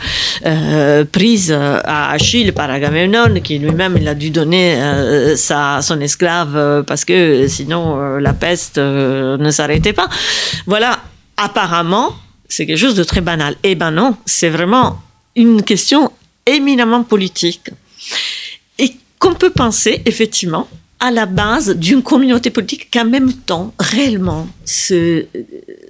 euh, 0.45 1.03
prise 1.03 1.51
à 1.51 2.11
Achille 2.11 2.51
par 2.51 2.69
Agamemnon, 2.69 3.39
qui 3.43 3.57
lui-même 3.57 3.97
il 3.99 4.07
a 4.07 4.13
dû 4.13 4.29
donner 4.29 4.75
euh, 4.75 5.35
sa, 5.35 5.81
son 5.81 5.99
esclave 5.99 6.83
parce 6.85 7.05
que 7.05 7.47
sinon 7.47 8.17
la 8.17 8.33
peste 8.33 8.79
ne 9.37 9.51
s'arrêtait 9.51 9.93
pas. 9.93 10.09
Voilà, 10.65 10.99
apparemment, 11.37 12.15
c'est 12.49 12.65
quelque 12.65 12.79
chose 12.79 12.95
de 12.95 13.03
très 13.03 13.21
banal. 13.21 13.55
Eh 13.63 13.75
ben 13.75 13.91
non, 13.91 14.15
c'est 14.25 14.49
vraiment 14.49 15.01
une 15.35 15.63
question 15.63 16.11
éminemment 16.45 17.03
politique 17.03 17.69
et 18.79 18.93
qu'on 19.19 19.33
peut 19.33 19.49
penser 19.49 20.01
effectivement 20.05 20.67
à 20.99 21.11
la 21.11 21.25
base 21.25 21.75
d'une 21.75 22.01
communauté 22.01 22.49
politique 22.49 22.89
qui 22.89 22.99
en 22.99 23.05
même 23.05 23.33
temps 23.33 23.73
réellement 23.79 24.47
se, 24.63 25.25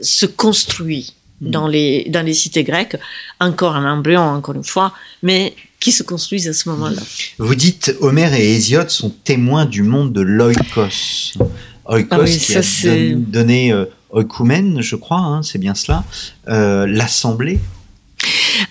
se 0.02 0.26
construit 0.26 1.14
mm. 1.42 1.52
dans 1.52 1.68
les, 1.68 2.08
dans 2.10 2.26
les 2.26 2.34
cités 2.34 2.64
grecques, 2.64 2.98
encore 3.40 3.76
un 3.76 3.98
embryon, 3.98 4.22
encore 4.22 4.56
une 4.56 4.64
fois, 4.64 4.94
mais 5.22 5.54
qui 5.80 5.92
se 5.92 6.04
construisent 6.04 6.48
à 6.48 6.54
ce 6.54 6.68
moment-là. 6.70 7.02
Vous 7.38 7.54
dites 7.54 7.96
Homère 8.02 8.34
et 8.34 8.56
Hésiode 8.56 8.90
sont 8.90 9.12
témoins 9.24 9.66
du 9.66 9.84
monde 9.84 10.12
de 10.14 10.22
l'oikos. 10.22 11.38
Oikos 11.86 12.15
ah 12.21 12.26
qui 12.26 12.58
a 12.58 13.15
donné 13.15 13.71
euh, 13.71 13.86
je 14.80 14.95
crois, 14.95 15.19
hein, 15.19 15.41
c'est 15.43 15.60
bien 15.60 15.76
cela, 15.76 16.04
euh, 16.48 16.86
l'assemblée. 16.88 17.60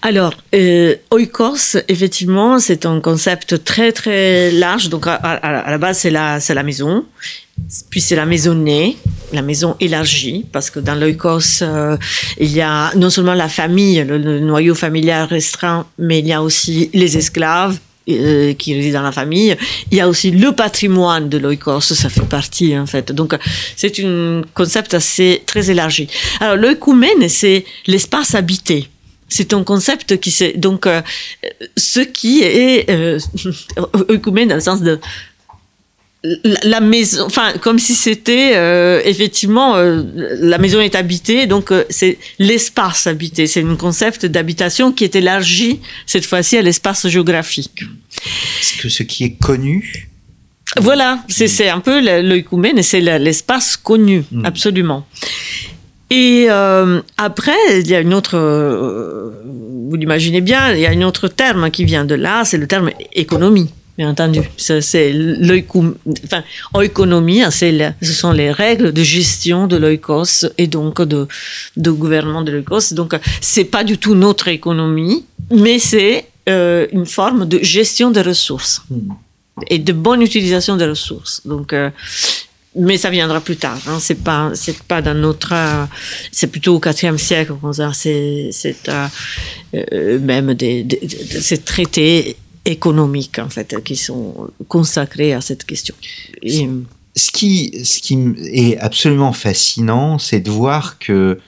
Alors, 0.02 0.34
euh, 0.54 0.96
oikos, 1.10 1.76
effectivement, 1.88 2.58
c'est 2.58 2.86
un 2.86 3.00
concept 3.00 3.64
très 3.64 3.92
très 3.92 4.50
large. 4.50 4.88
Donc, 4.88 5.06
à, 5.06 5.70
la 5.70 5.78
base, 5.78 5.98
c'est 5.98 6.10
la, 6.10 6.40
c'est 6.40 6.54
la 6.54 6.62
maison, 6.62 7.04
puis 7.90 8.00
c'est 8.00 8.16
la 8.16 8.26
maisonnée, 8.26 8.96
la 9.32 9.42
maison 9.42 9.76
élargie, 9.80 10.46
parce 10.52 10.70
que 10.70 10.80
dans 10.80 10.94
l'oikos, 10.94 11.62
euh, 11.62 11.96
il 12.38 12.52
y 12.52 12.60
a 12.60 12.94
non 12.96 13.10
seulement 13.10 13.34
la 13.34 13.48
famille, 13.48 14.02
le, 14.04 14.40
noyau 14.40 14.74
familial 14.74 15.26
restreint, 15.26 15.86
mais 15.98 16.20
il 16.20 16.26
y 16.26 16.32
a 16.32 16.42
aussi 16.42 16.90
les 16.92 17.16
esclaves, 17.16 17.78
euh, 18.08 18.52
qui 18.52 18.74
résident 18.74 18.98
dans 18.98 19.06
la 19.06 19.12
famille. 19.12 19.56
Il 19.90 19.96
y 19.96 20.00
a 20.00 20.08
aussi 20.08 20.30
le 20.30 20.52
patrimoine 20.52 21.28
de 21.30 21.38
l'oikos, 21.38 21.80
ça 21.80 22.08
fait 22.10 22.28
partie 22.28 22.76
en 22.78 22.86
fait. 22.86 23.12
Donc 23.12 23.34
c'est 23.76 23.98
un 24.00 24.42
concept 24.52 24.92
assez 24.94 25.42
très 25.46 25.70
élargi. 25.70 26.08
Alors 26.40 26.56
l'oikoumène, 26.56 27.28
c'est 27.28 27.64
l'espace 27.86 28.34
habité. 28.34 28.88
C'est 29.28 29.54
un 29.54 29.64
concept 29.64 30.20
qui 30.20 30.30
c'est 30.30 30.52
donc 30.52 30.86
euh, 30.86 31.00
ce 31.76 32.00
qui 32.00 32.42
est 32.42 32.90
euh, 32.90 33.18
dans 34.46 34.54
le 34.54 34.60
sens 34.60 34.82
de 34.82 35.00
la, 36.62 36.80
maison, 36.80 37.24
enfin 37.26 37.52
comme 37.60 37.78
si 37.78 37.94
c'était 37.94 38.52
euh, 38.54 39.00
effectivement 39.04 39.76
euh, 39.76 40.02
la 40.40 40.58
maison 40.58 40.80
est 40.80 40.94
habitée, 40.94 41.46
donc 41.46 41.72
c'est 41.90 42.18
l'espace 42.38 43.06
habité. 43.06 43.46
C'est 43.46 43.62
un 43.62 43.76
concept 43.76 44.26
d'habitation 44.26 44.92
qui 44.92 45.04
est 45.04 45.16
élargi 45.16 45.80
cette 46.06 46.24
fois-ci 46.24 46.56
à 46.56 46.62
l'espace 46.62 47.06
géographique. 47.08 47.82
Est-ce 48.60 48.82
que 48.82 48.88
ce 48.88 49.02
qui 49.02 49.24
est 49.24 49.36
connu 49.40 50.08
voilà, 50.80 51.20
c'est 51.28 51.68
un 51.68 51.78
peu 51.78 52.00
l'oïkoumène, 52.20 52.82
c'est 52.82 53.00
l'espace 53.00 53.76
connu, 53.76 54.24
hmm. 54.32 54.44
absolument. 54.44 55.06
Et 56.10 56.46
euh, 56.48 57.00
après, 57.16 57.80
il 57.80 57.86
y 57.88 57.94
a 57.94 58.00
une 58.00 58.14
autre, 58.14 58.36
euh, 58.36 59.30
vous 59.88 59.96
l'imaginez 59.96 60.40
bien, 60.40 60.72
il 60.72 60.80
y 60.80 60.86
a 60.86 60.90
un 60.90 61.02
autre 61.02 61.28
terme 61.28 61.70
qui 61.70 61.84
vient 61.84 62.04
de 62.04 62.14
là, 62.14 62.44
c'est 62.44 62.58
le 62.58 62.66
terme 62.66 62.90
économie. 63.12 63.70
Bien 63.96 64.10
entendu, 64.10 64.40
c'est 64.56 64.80
enfin, 66.24 66.42
économie, 66.82 67.42
hein, 67.42 67.50
ce 67.52 68.12
sont 68.12 68.32
les 68.32 68.50
règles 68.50 68.92
de 68.92 69.02
gestion 69.04 69.68
de 69.68 69.76
l'oikos 69.76 70.46
et 70.58 70.66
donc 70.66 71.00
de, 71.00 71.28
de 71.76 71.90
gouvernement 71.92 72.42
de 72.42 72.50
l'oikos. 72.50 72.92
Donc, 72.92 73.14
c'est 73.40 73.64
pas 73.64 73.84
du 73.84 73.98
tout 73.98 74.16
notre 74.16 74.48
économie, 74.48 75.24
mais 75.52 75.78
c'est 75.78 76.26
euh, 76.48 76.88
une 76.90 77.06
forme 77.06 77.46
de 77.46 77.60
gestion 77.62 78.10
des 78.10 78.22
ressources 78.22 78.82
hmm. 78.90 79.12
et 79.68 79.78
de 79.78 79.92
bonne 79.92 80.22
utilisation 80.22 80.76
des 80.76 80.86
ressources. 80.86 81.42
Donc, 81.44 81.72
mais 82.76 82.98
ça 82.98 83.10
viendra 83.10 83.40
plus 83.40 83.56
tard. 83.56 83.78
Hein. 83.86 83.98
C'est 84.00 84.22
pas, 84.22 84.50
c'est 84.54 84.82
pas 84.82 85.00
dans 85.00 85.14
notre, 85.14 85.54
c'est 86.32 86.48
plutôt 86.48 86.76
au 86.76 86.80
IVe 86.84 87.16
siècle 87.16 87.54
qu'on 87.60 87.72
c'est 87.92 88.50
euh, 88.88 89.06
euh, 89.74 90.18
même 90.18 90.54
des, 90.54 90.82
des, 90.82 91.00
ces 91.08 91.58
traités 91.58 92.36
économiques 92.64 93.38
en 93.38 93.48
fait 93.48 93.82
qui 93.84 93.96
sont 93.96 94.50
consacrés 94.68 95.32
à 95.32 95.40
cette 95.40 95.64
question. 95.64 95.94
ce 96.42 97.30
qui, 97.30 97.84
ce 97.84 98.00
qui 98.00 98.18
est 98.52 98.78
absolument 98.78 99.32
fascinant, 99.32 100.18
c'est 100.18 100.40
de 100.40 100.50
voir 100.50 100.98
que 100.98 101.38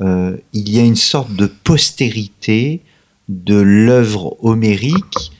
euh, 0.00 0.36
il 0.52 0.70
y 0.70 0.78
a 0.78 0.82
une 0.82 0.96
sorte 0.96 1.34
de 1.34 1.46
postérité 1.46 2.80
de 3.28 3.56
l'œuvre 3.56 4.36
homérique 4.44 5.32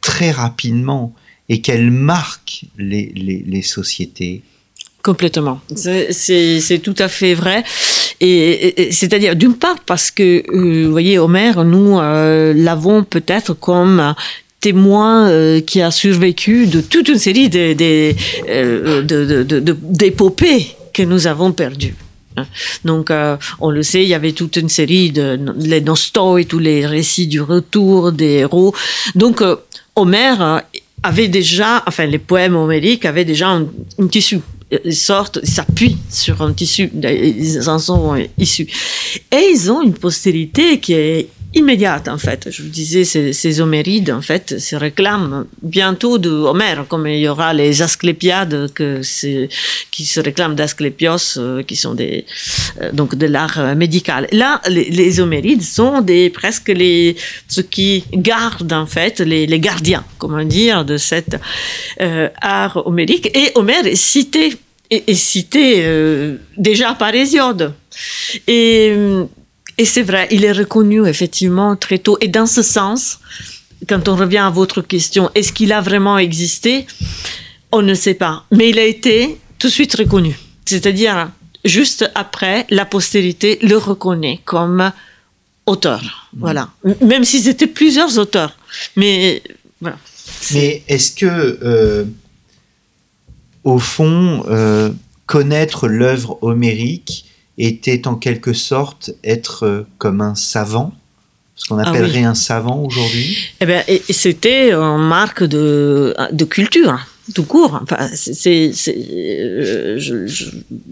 très 0.00 0.30
rapidement 0.30 1.14
et 1.48 1.60
qu'elle 1.60 1.90
marque 1.90 2.64
les, 2.78 3.12
les, 3.14 3.42
les 3.46 3.62
sociétés. 3.62 4.42
Complètement. 5.02 5.60
C'est 5.76 6.80
tout 6.82 6.94
à 6.98 7.08
fait 7.08 7.34
vrai. 7.34 7.62
Et, 8.20 8.88
c'est-à-dire, 8.90 9.36
d'une 9.36 9.54
part, 9.54 9.80
parce 9.84 10.10
que, 10.10 10.42
euh, 10.50 10.86
vous 10.86 10.90
voyez, 10.90 11.18
Homère, 11.18 11.62
nous 11.64 11.98
euh, 11.98 12.54
l'avons 12.54 13.04
peut-être 13.04 13.52
comme 13.52 14.14
témoin 14.64 15.28
euh, 15.28 15.60
qui 15.60 15.82
a 15.82 15.90
survécu 15.90 16.66
de 16.66 16.80
toute 16.80 17.08
une 17.08 17.18
série 17.18 17.50
d'épopées 20.00 20.66
que 20.94 21.02
nous 21.02 21.26
avons 21.26 21.52
perdues. 21.52 21.94
Hein. 22.38 22.46
Donc, 22.82 23.12
on 23.60 23.70
le 23.70 23.82
sait, 23.82 24.02
il 24.04 24.08
y 24.08 24.14
avait 24.14 24.32
toute 24.32 24.56
une 24.56 24.70
série 24.70 25.10
de 25.10 25.38
les 25.58 25.84
et 26.40 26.44
tous 26.46 26.58
les 26.58 26.86
récits 26.86 27.26
du 27.26 27.42
retour 27.42 28.10
des 28.10 28.38
héros. 28.44 28.74
Donc, 29.14 29.42
Homère 29.96 30.62
avait 31.02 31.28
déjà, 31.28 31.82
enfin, 31.86 32.06
les 32.06 32.18
poèmes 32.18 32.56
homériques 32.56 33.04
avaient 33.04 33.26
déjà 33.26 33.48
un 33.48 33.66
tissu 34.10 34.40
ils 34.84 34.96
sortent, 34.96 35.38
ils 35.42 35.48
s'appuient 35.48 35.98
sur 36.10 36.42
un 36.42 36.52
tissu, 36.52 36.90
ils 36.94 37.68
en 37.68 37.78
sont 37.78 38.16
issus. 38.38 38.66
Et 39.30 39.50
ils 39.52 39.70
ont 39.70 39.82
une 39.82 39.94
postérité 39.94 40.80
qui 40.80 40.94
est 40.94 41.28
immédiate 41.54 42.08
en 42.08 42.18
fait. 42.18 42.48
Je 42.50 42.62
vous 42.62 42.68
disais, 42.68 43.04
ces, 43.04 43.60
Homérides 43.60 44.10
en 44.10 44.20
fait 44.20 44.58
se 44.58 44.76
réclament 44.76 45.46
bientôt 45.62 46.18
de 46.18 46.30
Homère, 46.30 46.86
comme 46.88 47.06
il 47.06 47.18
y 47.18 47.28
aura 47.28 47.52
les 47.52 47.82
Asclépiades 47.82 48.70
qui 48.74 50.06
se 50.06 50.20
réclament 50.20 50.54
d'Asclépios, 50.54 51.38
euh, 51.38 51.62
qui 51.62 51.76
sont 51.76 51.94
des 51.94 52.24
euh, 52.80 52.90
donc 52.92 53.14
de 53.14 53.26
l'art 53.26 53.58
euh, 53.58 53.74
médical. 53.74 54.26
Là, 54.32 54.60
les, 54.68 55.20
Homérides 55.20 55.62
sont 55.62 56.00
des 56.00 56.30
presque 56.30 56.68
les 56.68 57.16
ceux 57.48 57.62
qui 57.62 58.04
gardent 58.12 58.72
en 58.72 58.86
fait 58.86 59.20
les, 59.20 59.46
gardiens, 59.60 60.04
comment 60.18 60.44
dire, 60.44 60.84
de 60.84 60.96
cet 60.96 61.36
art 62.40 62.86
homérique. 62.86 63.30
Et 63.36 63.52
Homère 63.54 63.86
est 63.86 63.94
cité 63.94 64.56
est, 64.90 65.14
cité 65.14 65.84
déjà 66.56 66.94
par 66.94 67.14
Hésiode. 67.14 67.72
Et 68.48 68.92
et 69.78 69.84
c'est 69.84 70.02
vrai, 70.02 70.28
il 70.30 70.44
est 70.44 70.52
reconnu 70.52 71.06
effectivement 71.06 71.76
très 71.76 71.98
tôt. 71.98 72.16
Et 72.20 72.28
dans 72.28 72.46
ce 72.46 72.62
sens, 72.62 73.18
quand 73.88 74.08
on 74.08 74.16
revient 74.16 74.38
à 74.38 74.50
votre 74.50 74.82
question, 74.82 75.30
est-ce 75.34 75.52
qu'il 75.52 75.72
a 75.72 75.80
vraiment 75.80 76.18
existé? 76.18 76.86
On 77.72 77.82
ne 77.82 77.94
sait 77.94 78.14
pas. 78.14 78.44
Mais 78.52 78.70
il 78.70 78.78
a 78.78 78.84
été 78.84 79.38
tout 79.58 79.66
de 79.66 79.72
suite 79.72 79.94
reconnu. 79.94 80.38
C'est-à-dire, 80.64 81.30
juste 81.64 82.10
après, 82.14 82.66
la 82.70 82.84
postérité 82.84 83.58
le 83.62 83.76
reconnaît 83.76 84.40
comme 84.44 84.92
auteur. 85.66 86.30
Mmh. 86.32 86.40
Voilà. 86.40 86.70
Même 87.00 87.24
s'ils 87.24 87.48
étaient 87.48 87.66
plusieurs 87.66 88.18
auteurs. 88.18 88.56
Mais 88.96 89.42
voilà. 89.80 89.98
Mais 90.52 90.82
est-ce 90.88 91.12
que, 91.12 91.26
euh, 91.62 92.04
au 93.64 93.78
fond, 93.78 94.44
euh, 94.48 94.90
connaître 95.26 95.88
l'œuvre 95.88 96.38
homérique, 96.42 97.26
était 97.58 98.06
en 98.06 98.16
quelque 98.16 98.52
sorte 98.52 99.12
être 99.22 99.64
euh, 99.64 99.86
comme 99.98 100.20
un 100.20 100.34
savant 100.34 100.92
ce 101.56 101.68
qu'on 101.68 101.78
ah 101.78 101.88
appellerait 101.88 102.24
un 102.24 102.34
savant 102.34 102.82
aujourd'hui 102.82 103.38
Eh 103.60 103.66
bien, 103.66 103.82
c'était 104.10 104.72
une 104.72 105.06
marque 105.06 105.44
de, 105.44 106.14
de 106.32 106.44
culture 106.44 106.98
tout 107.32 107.44
court. 107.44 107.80
Enfin, 107.82 108.08
c'est, 108.12 108.72
euh, 108.88 109.98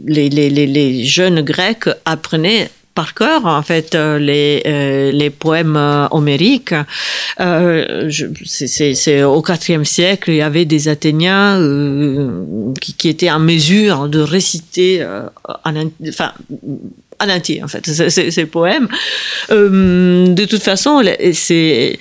les, 0.07 0.31
les, 0.31 0.49
les, 0.51 1.05
jeunes 1.05 1.43
Grecs 1.43 1.89
apprenaient 2.05 2.71
par 2.95 3.15
cœur 3.15 3.47
en 3.47 3.63
fait 3.63 3.95
euh, 3.95 4.19
les 4.19 4.63
euh, 4.67 5.13
les 5.13 5.31
poèmes 5.31 5.77
euh, 5.77 6.07
homériques. 6.11 6.75
Euh, 7.41 8.11
c'est 8.45 9.23
au 9.23 9.43
IVe 9.43 9.85
siècle, 9.85 10.31
il 10.31 10.37
y 10.37 10.43
avait 10.43 10.65
des 10.65 10.89
Athéniens 10.89 11.59
qui, 12.81 12.95
qui, 12.95 13.09
étaient 13.09 13.31
en 13.31 13.41
mesure 13.41 14.09
de 14.09 14.21
réciter 14.21 15.05
en, 15.65 15.75
enfin 16.09 16.33
en 17.21 17.29
entier 17.29 17.63
en 17.63 17.69
fait 17.69 17.87
ces, 17.87 18.31
ces 18.31 18.47
poèmes. 18.47 18.89
de 19.49 20.45
toute 20.45 20.63
façon, 20.63 21.03
c'est 21.33 21.99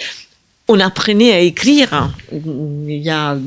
on 0.72 0.80
apprenait 0.80 1.34
à 1.34 1.40
écrire. 1.40 2.10
Il 2.32 3.02
y 3.02 3.10
a 3.10 3.38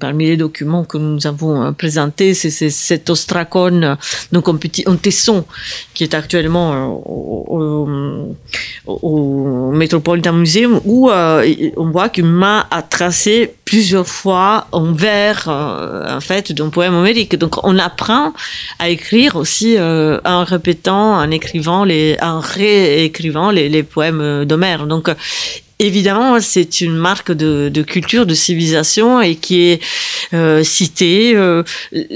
parmi 0.00 0.26
les 0.26 0.36
documents 0.36 0.84
que 0.84 0.96
nous 0.96 1.26
avons 1.26 1.62
euh, 1.62 1.72
présentés, 1.72 2.32
c'est 2.34 2.70
cet 2.70 3.10
ostracone, 3.10 3.96
donc 4.32 4.48
un 4.48 4.56
petit 4.56 4.84
un 4.86 4.96
tesson 4.96 5.44
qui 5.94 6.04
est 6.04 6.14
actuellement 6.14 6.72
euh, 7.52 8.24
au, 8.86 9.72
Metropolitan 9.72 10.32
Museum 10.32 10.80
où 10.84 11.10
euh, 11.10 11.70
on 11.76 11.90
voit 11.90 12.08
qu'une 12.08 12.30
main 12.30 12.64
a 12.70 12.82
tracé 12.82 13.52
plusieurs 13.64 14.06
fois 14.06 14.66
en 14.72 14.92
vers 14.92 15.48
en 15.48 16.20
fait 16.20 16.52
d'un 16.52 16.70
poème 16.70 16.94
homérique. 16.94 17.36
Donc 17.36 17.64
on 17.64 17.78
apprend 17.78 18.32
à 18.78 18.88
écrire 18.88 19.36
aussi 19.36 19.76
en 19.78 20.44
répétant, 20.44 21.18
en 21.18 21.30
écrivant 21.30 21.84
en 22.22 22.40
réécrivant 22.40 23.50
les, 23.50 23.68
les 23.68 23.82
poèmes 23.82 24.44
d'Homère. 24.44 24.86
Donc 24.86 25.10
Évidemment, 25.78 26.40
c'est 26.40 26.80
une 26.80 26.96
marque 26.96 27.32
de, 27.32 27.82
culture, 27.82 28.24
de 28.24 28.32
civilisation 28.32 29.20
et 29.20 29.36
qui 29.36 29.60
est 29.60 29.82
euh, 30.32 30.64
citée. 30.64 31.36
Euh, 31.36 31.64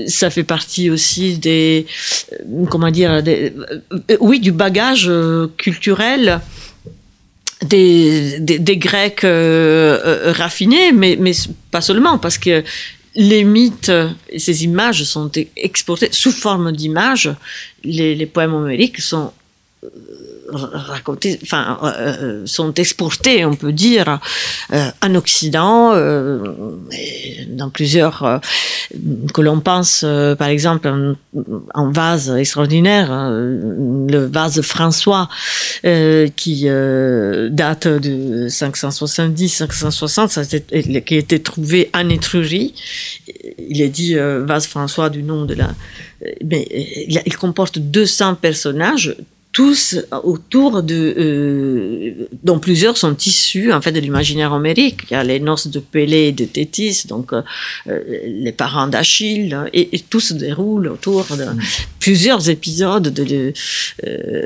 ça 0.07 0.31
fait 0.31 0.44
partie 0.44 0.88
aussi 0.88 1.37
des, 1.37 1.87
euh, 2.33 2.64
comment 2.70 2.90
dire, 2.90 3.23
oui, 4.21 4.40
du 4.40 4.50
bagage 4.50 5.11
culturel 5.58 6.40
des, 7.63 8.77
Grecs 8.79 9.27
raffinés, 9.27 10.92
mais, 10.92 11.19
pas 11.71 11.83
seulement, 11.83 12.17
parce 12.17 12.38
que 12.38 12.65
les 13.15 13.44
mythes 13.44 13.92
et 14.31 14.38
ces 14.38 14.65
images 14.65 15.04
sont 15.04 15.31
exportés 15.58 16.08
sous 16.13 16.33
forme 16.33 16.73
d'images. 16.73 17.31
Les 17.85 18.25
poèmes 18.25 18.54
homériques 18.54 19.02
sont 19.02 19.33
racontés, 20.52 21.38
enfin, 21.42 21.78
euh, 21.83 21.88
euh, 21.88 22.42
sont 22.46 22.72
exportés, 22.74 23.44
on 23.44 23.54
peut 23.54 23.72
dire, 23.72 24.20
euh, 24.72 24.90
en 25.02 25.14
Occident, 25.14 25.94
dans 27.48 27.70
plusieurs, 27.70 28.40
que 29.33 29.40
l'on 29.40 29.60
pense, 29.60 30.04
par 30.38 30.48
exemple, 30.48 31.16
en, 31.74 31.90
vase 31.90 32.31
extraordinaire, 32.31 33.31
le 33.31 34.26
vase 34.26 34.60
François, 34.62 35.28
qui 36.37 36.64
date 36.64 37.88
de 37.88 38.48
570-560, 38.48 41.04
qui 41.04 41.14
a 41.14 41.18
été 41.18 41.40
trouvé 41.40 41.90
en 41.94 42.08
Étrurie. 42.08 42.74
Il 43.58 43.81
est 43.81 43.88
dit 43.88 44.14
vase 44.14 44.66
François 44.66 45.10
du 45.10 45.22
nom 45.22 45.44
de 45.44 45.54
la... 45.54 45.70
Mais 46.44 46.66
il 47.26 47.37
comporte 47.37 47.78
200 47.78 48.35
personnages, 48.37 49.16
tous 49.53 49.96
autour 50.23 50.83
de 50.83 51.15
euh, 51.19 52.29
dont 52.44 52.61
plusieurs 52.61 52.96
sont 52.96 53.17
issus 53.17 53.73
en 53.73 53.81
fait 53.81 53.90
de 53.90 53.98
l'imaginaire 53.98 54.53
homérique. 54.53 55.01
Il 55.11 55.15
y 55.15 55.17
a 55.17 55.25
les 55.25 55.40
noces 55.40 55.67
de 55.67 55.81
Pélée 55.81 56.29
et 56.29 56.33
de 56.33 56.44
Thétis, 56.44 57.07
donc 57.09 57.33
euh, 57.33 57.42
euh, 57.88 58.01
les 58.25 58.53
parents 58.53 58.87
d'Achille, 58.87 59.59
et, 59.73 59.98
tout 60.09 60.21
se 60.21 60.35
déroule 60.35 60.88
autour 60.88 61.25
de 61.37 61.44
mm. 61.44 61.59
plusieurs 61.98 62.48
épisodes 62.48 63.09
de, 63.13 63.53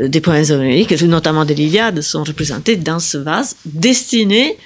des 0.07 0.21
poèmes 0.21 0.51
homériques, 0.51 0.93
notamment 1.03 1.45
de 1.45 1.55
l'Iliade, 1.55 2.01
sont 2.01 2.25
représentés 2.25 2.77
dans 2.77 2.99
ce 2.99 3.19
vase 3.19 3.57
destiné 3.67 4.57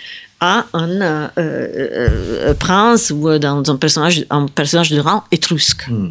à 0.40 0.66
un 0.72 1.00
euh, 1.00 1.28
euh, 1.36 2.54
prince 2.54 3.10
ou 3.10 3.38
dans 3.38 3.70
un 3.70 3.76
personnage, 3.76 4.24
un 4.30 4.46
personnage 4.46 4.90
de 4.90 5.00
rang 5.00 5.24
étrusque. 5.32 5.88
Hmm. 5.88 6.10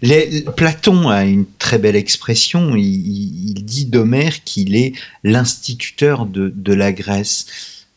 Les, 0.00 0.44
Platon 0.56 1.08
a 1.08 1.24
une 1.24 1.44
très 1.58 1.78
belle 1.78 1.96
expression. 1.96 2.74
Il, 2.76 3.64
dit 3.64 3.86
d'Homère 3.86 4.42
qu'il 4.44 4.74
est 4.74 4.92
l'instituteur 5.22 6.26
de, 6.26 6.52
de 6.54 6.72
la 6.72 6.92
Grèce. 6.92 7.46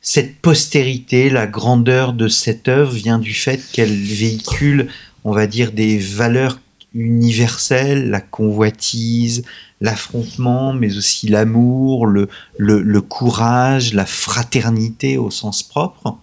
Cette 0.02 0.36
postérité, 0.38 1.30
la 1.30 1.48
grandeur 1.48 2.14
de 2.14 2.28
cette 2.28 2.68
œuvre 2.68 2.94
vient 2.94 3.18
du 3.18 3.34
fait 3.34 3.60
qu'elle 3.72 3.96
véhicule, 3.96 4.88
on 5.24 5.32
va 5.32 5.48
dire, 5.48 5.72
des 5.72 5.98
valeurs 5.98 6.60
universelles, 6.96 8.10
la 8.10 8.22
convoitise, 8.22 9.44
l'affrontement, 9.82 10.74
mais 10.74 10.98
aussi 10.98 11.28
l'amour, 11.28 12.08
le, 12.08 12.30
le, 12.58 13.02
courage, 13.02 13.94
la 13.94 14.06
fraternité 14.06 15.18
au 15.18 15.30
sens 15.30 15.62
propre. 15.62 16.18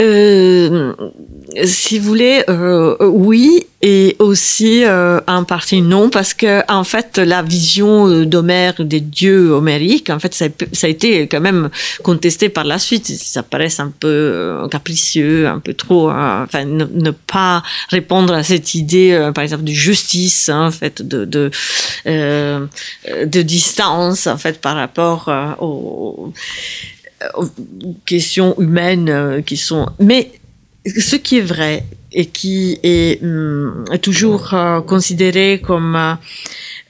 Euh, 0.00 0.37
si 1.64 1.98
vous 1.98 2.08
voulez, 2.08 2.42
euh, 2.48 2.96
oui, 3.00 3.66
et 3.80 4.16
aussi 4.18 4.84
euh, 4.84 5.20
en 5.28 5.44
partie 5.44 5.80
non, 5.80 6.10
parce 6.10 6.34
que 6.34 6.62
en 6.70 6.82
fait, 6.82 7.18
la 7.18 7.42
vision 7.42 8.24
d'Homère 8.24 8.74
des 8.84 9.00
dieux 9.00 9.50
homériques, 9.52 10.10
en 10.10 10.18
fait, 10.18 10.34
ça, 10.34 10.46
ça, 10.72 10.88
a 10.88 10.90
été 10.90 11.28
quand 11.28 11.40
même 11.40 11.70
contesté 12.02 12.48
par 12.48 12.64
la 12.64 12.78
suite. 12.78 13.06
Ça 13.06 13.42
paraît 13.44 13.68
un 13.78 13.92
peu 14.00 14.66
capricieux, 14.70 15.46
un 15.46 15.60
peu 15.60 15.74
trop, 15.74 16.08
hein, 16.08 16.44
enfin, 16.48 16.64
ne, 16.64 17.10
pas 17.10 17.62
répondre 17.90 18.34
à 18.34 18.42
cette 18.42 18.74
idée, 18.74 19.30
par 19.34 19.44
exemple, 19.44 19.64
de 19.64 19.72
justice, 19.72 20.48
hein, 20.48 20.66
en 20.66 20.70
fait, 20.72 21.02
de 21.02 21.24
de, 21.24 21.50
de 22.06 23.42
distance, 23.42 24.26
en 24.26 24.36
fait, 24.36 24.60
par 24.60 24.74
rapport 24.74 25.30
aux 25.60 26.32
euh, 27.22 27.46
questions 28.06 28.54
humaines 28.60 29.08
euh, 29.08 29.42
qui 29.42 29.56
sont. 29.56 29.88
Mais 29.98 30.30
ce 30.96 31.16
qui 31.16 31.38
est 31.38 31.42
vrai 31.42 31.84
et 32.12 32.26
qui 32.26 32.78
est, 32.82 33.22
hum, 33.22 33.84
toujours 34.02 34.54
euh, 34.54 34.80
considéré 34.80 35.60
comme 35.64 36.16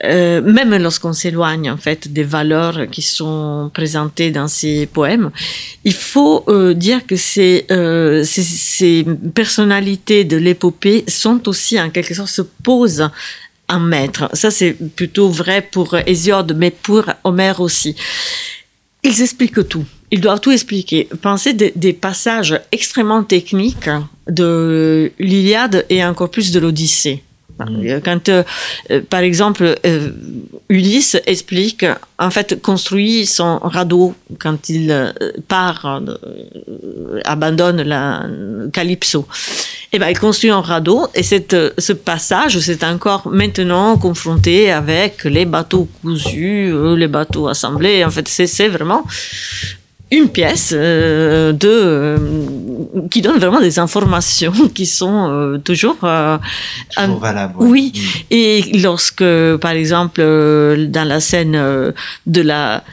même 0.00 0.76
lorsqu'on 0.80 1.12
s'éloigne 1.12 1.72
en 1.72 1.76
fait 1.76 2.12
des 2.12 2.22
valeurs 2.22 2.88
qui 2.88 3.02
sont 3.02 3.68
présentées 3.74 4.30
dans 4.30 4.46
ces 4.46 4.86
poèmes, 4.86 5.32
il 5.82 5.92
faut 5.92 6.44
dire 6.74 7.04
que 7.04 7.16
ces, 7.16 7.66
personnalités 9.34 10.22
de 10.24 10.36
l'épopée 10.36 11.02
sont 11.08 11.48
aussi 11.48 11.80
en 11.80 11.90
quelque 11.90 12.14
sorte 12.14 12.28
se 12.28 12.42
posent 12.42 13.10
un 13.68 13.80
maître. 13.80 14.30
Ça 14.34 14.52
c'est 14.52 14.74
plutôt 14.94 15.30
vrai 15.30 15.62
pour 15.62 15.96
Hésiode, 16.06 16.54
mais 16.56 16.70
pour 16.70 17.04
Homère 17.24 17.60
aussi. 17.60 17.96
Ils 19.02 19.20
expliquent 19.20 19.68
tout 19.68 19.84
ils 20.10 20.20
doivent 20.20 20.40
tout 20.40 20.50
expliquer. 20.50 21.08
Pensez 21.22 21.52
des, 21.52 21.92
passages 21.92 22.60
extrêmement 22.72 23.22
techniques 23.22 23.90
de 24.28 25.12
l'Iliade 25.18 25.84
et 25.88 26.04
encore 26.04 26.30
plus 26.30 26.52
de 26.52 26.60
l'Odyssée. 26.60 27.22
Mm. 27.66 28.00
Quand, 28.04 28.28
euh, 28.28 28.42
euh, 28.90 29.00
par 29.08 29.20
exemple, 29.20 29.74
euh, 29.84 30.10
Ulysse 30.68 31.16
explique, 31.26 31.84
en 32.18 32.30
fait, 32.30 32.62
construit 32.62 33.26
son 33.26 33.58
radeau 33.58 34.14
quand 34.38 34.68
il 34.68 35.12
part, 35.48 36.02
abandonne 37.24 37.82
la 37.82 38.26
Calypso. 38.72 39.26
Et 39.90 39.96
eh 39.96 39.98
ben, 39.98 40.08
il 40.08 40.18
construit 40.18 40.50
un 40.50 40.60
radeau 40.60 41.06
et 41.14 41.22
cette, 41.22 41.56
ce 41.78 41.94
passage, 41.94 42.58
c'est 42.58 42.84
encore 42.84 43.26
maintenant 43.28 43.96
confronté 43.96 44.70
avec 44.70 45.24
les 45.24 45.46
bateaux 45.46 45.88
cousus, 46.02 46.70
les 46.96 47.08
bateaux 47.08 47.48
assemblés. 47.48 48.04
En 48.04 48.10
fait, 48.10 48.28
c'est 48.28 48.68
vraiment 48.68 49.04
une 50.10 50.28
pièce 50.28 50.72
euh, 50.74 51.52
de 51.52 51.68
euh, 51.68 52.18
qui 53.10 53.20
donne 53.20 53.38
vraiment 53.38 53.60
des 53.60 53.78
informations 53.78 54.52
qui 54.74 54.86
sont 54.86 55.30
euh, 55.30 55.58
toujours, 55.58 55.96
valables. 56.00 57.54
Oui. 57.58 57.92
Mm. 57.94 58.00
Et 58.30 58.62
lorsque, 58.80 59.24
par 59.60 59.72
exemple, 59.72 60.20
dans 60.20 61.06
la 61.06 61.20
scène 61.20 61.92
de 62.26 62.40
la 62.40 62.84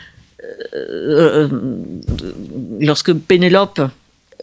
lorsque 2.79 3.13
Pénélope 3.13 3.81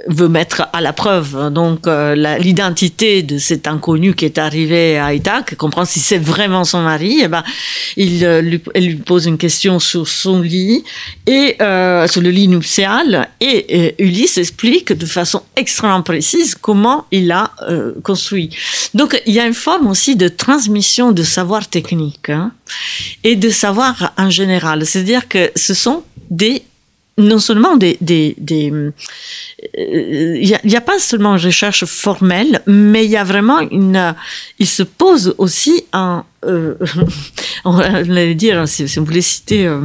veut 0.09 0.29
mettre 0.29 0.69
à 0.73 0.81
la 0.81 0.93
preuve 0.93 1.51
donc 1.51 1.87
euh, 1.87 2.15
l'identité 2.39 3.23
de 3.23 3.39
cet 3.39 3.67
inconnu 3.67 4.15
qui 4.15 4.25
est 4.25 4.39
arrivé 4.39 4.99
à 4.99 5.13
Ithaque, 5.15 5.55
comprendre 5.57 5.87
si 5.87 6.01
c'est 6.01 6.19
vraiment 6.19 6.65
son 6.65 6.83
mari. 6.83 7.21
Et 7.21 7.25
eh 7.25 7.29
ben, 7.29 7.45
il 7.97 8.25
euh, 8.25 8.41
lui, 8.41 8.61
elle 8.75 8.87
lui 8.87 8.97
pose 8.97 9.27
une 9.27 9.39
question 9.39 9.79
sur 9.79 10.09
son 10.09 10.41
lit 10.41 10.83
et 11.27 11.57
euh, 11.61 12.07
sur 12.09 12.23
le 12.23 12.31
lit 12.31 12.49
nuptial 12.49 13.29
et 13.41 13.95
Ulysse 14.03 14.39
explique 14.39 14.93
de 14.93 15.07
façon 15.07 15.43
extrêmement 15.57 16.03
précise 16.03 16.55
comment 16.55 17.07
il 17.11 17.31
a 17.31 17.51
construit. 18.03 18.51
Donc 18.95 19.21
il 19.27 19.35
y 19.35 19.41
a 19.41 19.47
une 19.47 19.55
forme 19.55 19.87
aussi 19.87 20.17
de 20.17 20.29
transmission 20.29 21.13
de 21.13 21.23
savoir 21.23 21.69
technique 21.69 22.31
hein, 22.31 22.53
et 23.25 23.37
de 23.37 23.51
savoir 23.51 24.13
en 24.17 24.31
général. 24.31 24.87
C'est-à-dire 24.87 25.29
que 25.29 25.51
ce 25.55 25.75
sont 25.75 26.03
des 26.31 26.63
non 27.19 27.39
seulement 27.39 27.77
des, 27.77 27.99
des, 28.01 28.37
il 29.77 30.61
n'y 30.65 30.77
a, 30.77 30.81
pas 30.81 30.99
seulement 30.99 31.37
une 31.37 31.45
recherche 31.45 31.85
formelle, 31.85 32.63
mais 32.67 33.05
il 33.05 33.11
y 33.11 33.17
a 33.17 33.25
vraiment 33.25 33.61
une, 33.61 34.15
il 34.59 34.67
se 34.67 34.83
pose 34.83 35.35
aussi 35.39 35.85
un, 35.93 36.25
euh, 36.45 36.75
on 37.65 37.79
allait 37.79 38.35
dire, 38.35 38.67
si, 38.67 38.85
vous 38.85 39.05
voulez 39.05 39.23
citer 39.23 39.67
euh, 39.67 39.85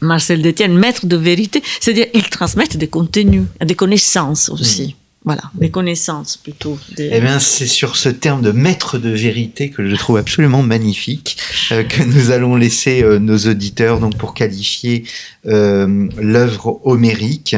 Marcel 0.00 0.40
Détienne, 0.40 0.76
maître 0.76 1.06
de 1.06 1.16
vérité, 1.16 1.62
c'est-à-dire 1.80 2.06
ils 2.14 2.28
transmettent 2.28 2.76
des 2.76 2.88
contenus, 2.88 3.44
des 3.60 3.74
connaissances 3.74 4.48
aussi. 4.50 4.94
Voilà, 5.24 5.42
des 5.54 5.70
connaissances 5.70 6.38
plutôt. 6.38 6.78
Eh 6.96 7.20
bien, 7.20 7.38
c'est 7.38 7.66
sur 7.66 7.96
ce 7.96 8.08
terme 8.08 8.40
de 8.40 8.52
maître 8.52 8.96
de 8.96 9.10
vérité 9.10 9.68
que 9.68 9.86
je 9.86 9.94
trouve 9.94 10.16
absolument 10.16 10.62
magnifique 10.62 11.36
euh, 11.72 11.82
que 11.84 12.02
nous 12.02 12.30
allons 12.30 12.56
laisser 12.56 13.02
euh, 13.02 13.18
nos 13.18 13.36
auditeurs 13.36 14.00
donc 14.00 14.16
pour 14.16 14.32
qualifier 14.32 15.04
euh, 15.44 16.08
l'œuvre 16.16 16.80
homérique. 16.84 17.54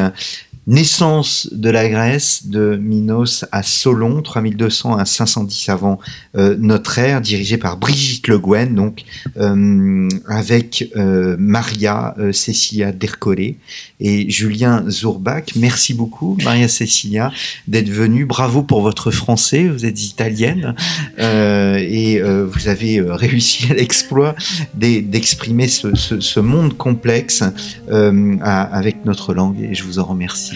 Naissance 0.69 1.49
de 1.51 1.71
la 1.71 1.89
Grèce, 1.89 2.47
de 2.47 2.77
Minos 2.81 3.45
à 3.51 3.65
Solon, 3.65 4.23
3200 4.23 4.97
à 4.97 5.05
510 5.05 5.69
avant 5.69 5.99
euh, 6.37 6.57
notre 6.57 7.01
ère, 7.01 7.21
dirigé 7.21 7.57
par 7.57 7.77
Brigitte 7.77 8.29
Le 8.29 8.39
Guen, 8.39 8.77
donc 8.77 9.03
euh, 9.39 10.09
avec 10.29 10.89
euh, 10.97 11.35
Maria 11.37 12.15
Cecilia 12.33 12.93
Dercolé 12.93 13.57
et 13.99 14.31
Julien 14.31 14.85
Zourbach. 14.89 15.57
Merci 15.57 15.95
beaucoup, 15.95 16.39
Maria 16.45 16.69
Cecilia, 16.69 17.33
d'être 17.67 17.91
venue. 17.91 18.25
Bravo 18.25 18.63
pour 18.63 18.83
votre 18.83 19.11
français, 19.11 19.67
vous 19.67 19.85
êtes 19.85 20.01
italienne 20.05 20.77
et 21.19 22.21
vous 22.23 22.69
avez 22.69 23.01
réussi 23.01 23.67
à 23.71 23.75
l'exploit 23.75 24.37
d'exprimer 24.75 25.67
ce, 25.67 26.41
monde 26.41 26.77
complexe 26.77 27.43
avec 27.91 29.05
notre 29.05 29.35
langue 29.35 29.61
et 29.61 29.75
je 29.75 29.83
vous 29.83 29.99
en 29.99 30.05
remercie. 30.05 30.52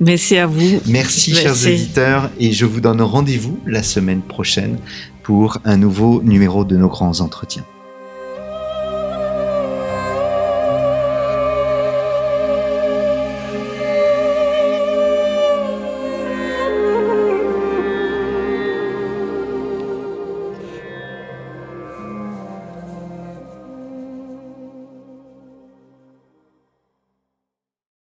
Merci 0.00 0.36
à 0.36 0.46
vous. 0.46 0.80
Merci, 0.86 1.34
chers 1.34 1.66
auditeurs, 1.66 2.30
et 2.38 2.52
je 2.52 2.64
vous 2.64 2.80
donne 2.80 3.02
rendez-vous 3.02 3.58
la 3.66 3.82
semaine 3.82 4.22
prochaine 4.22 4.78
pour 5.22 5.58
un 5.64 5.76
nouveau 5.76 6.22
numéro 6.22 6.64
de 6.64 6.76
nos 6.76 6.88
grands 6.88 7.20
entretiens. 7.20 7.64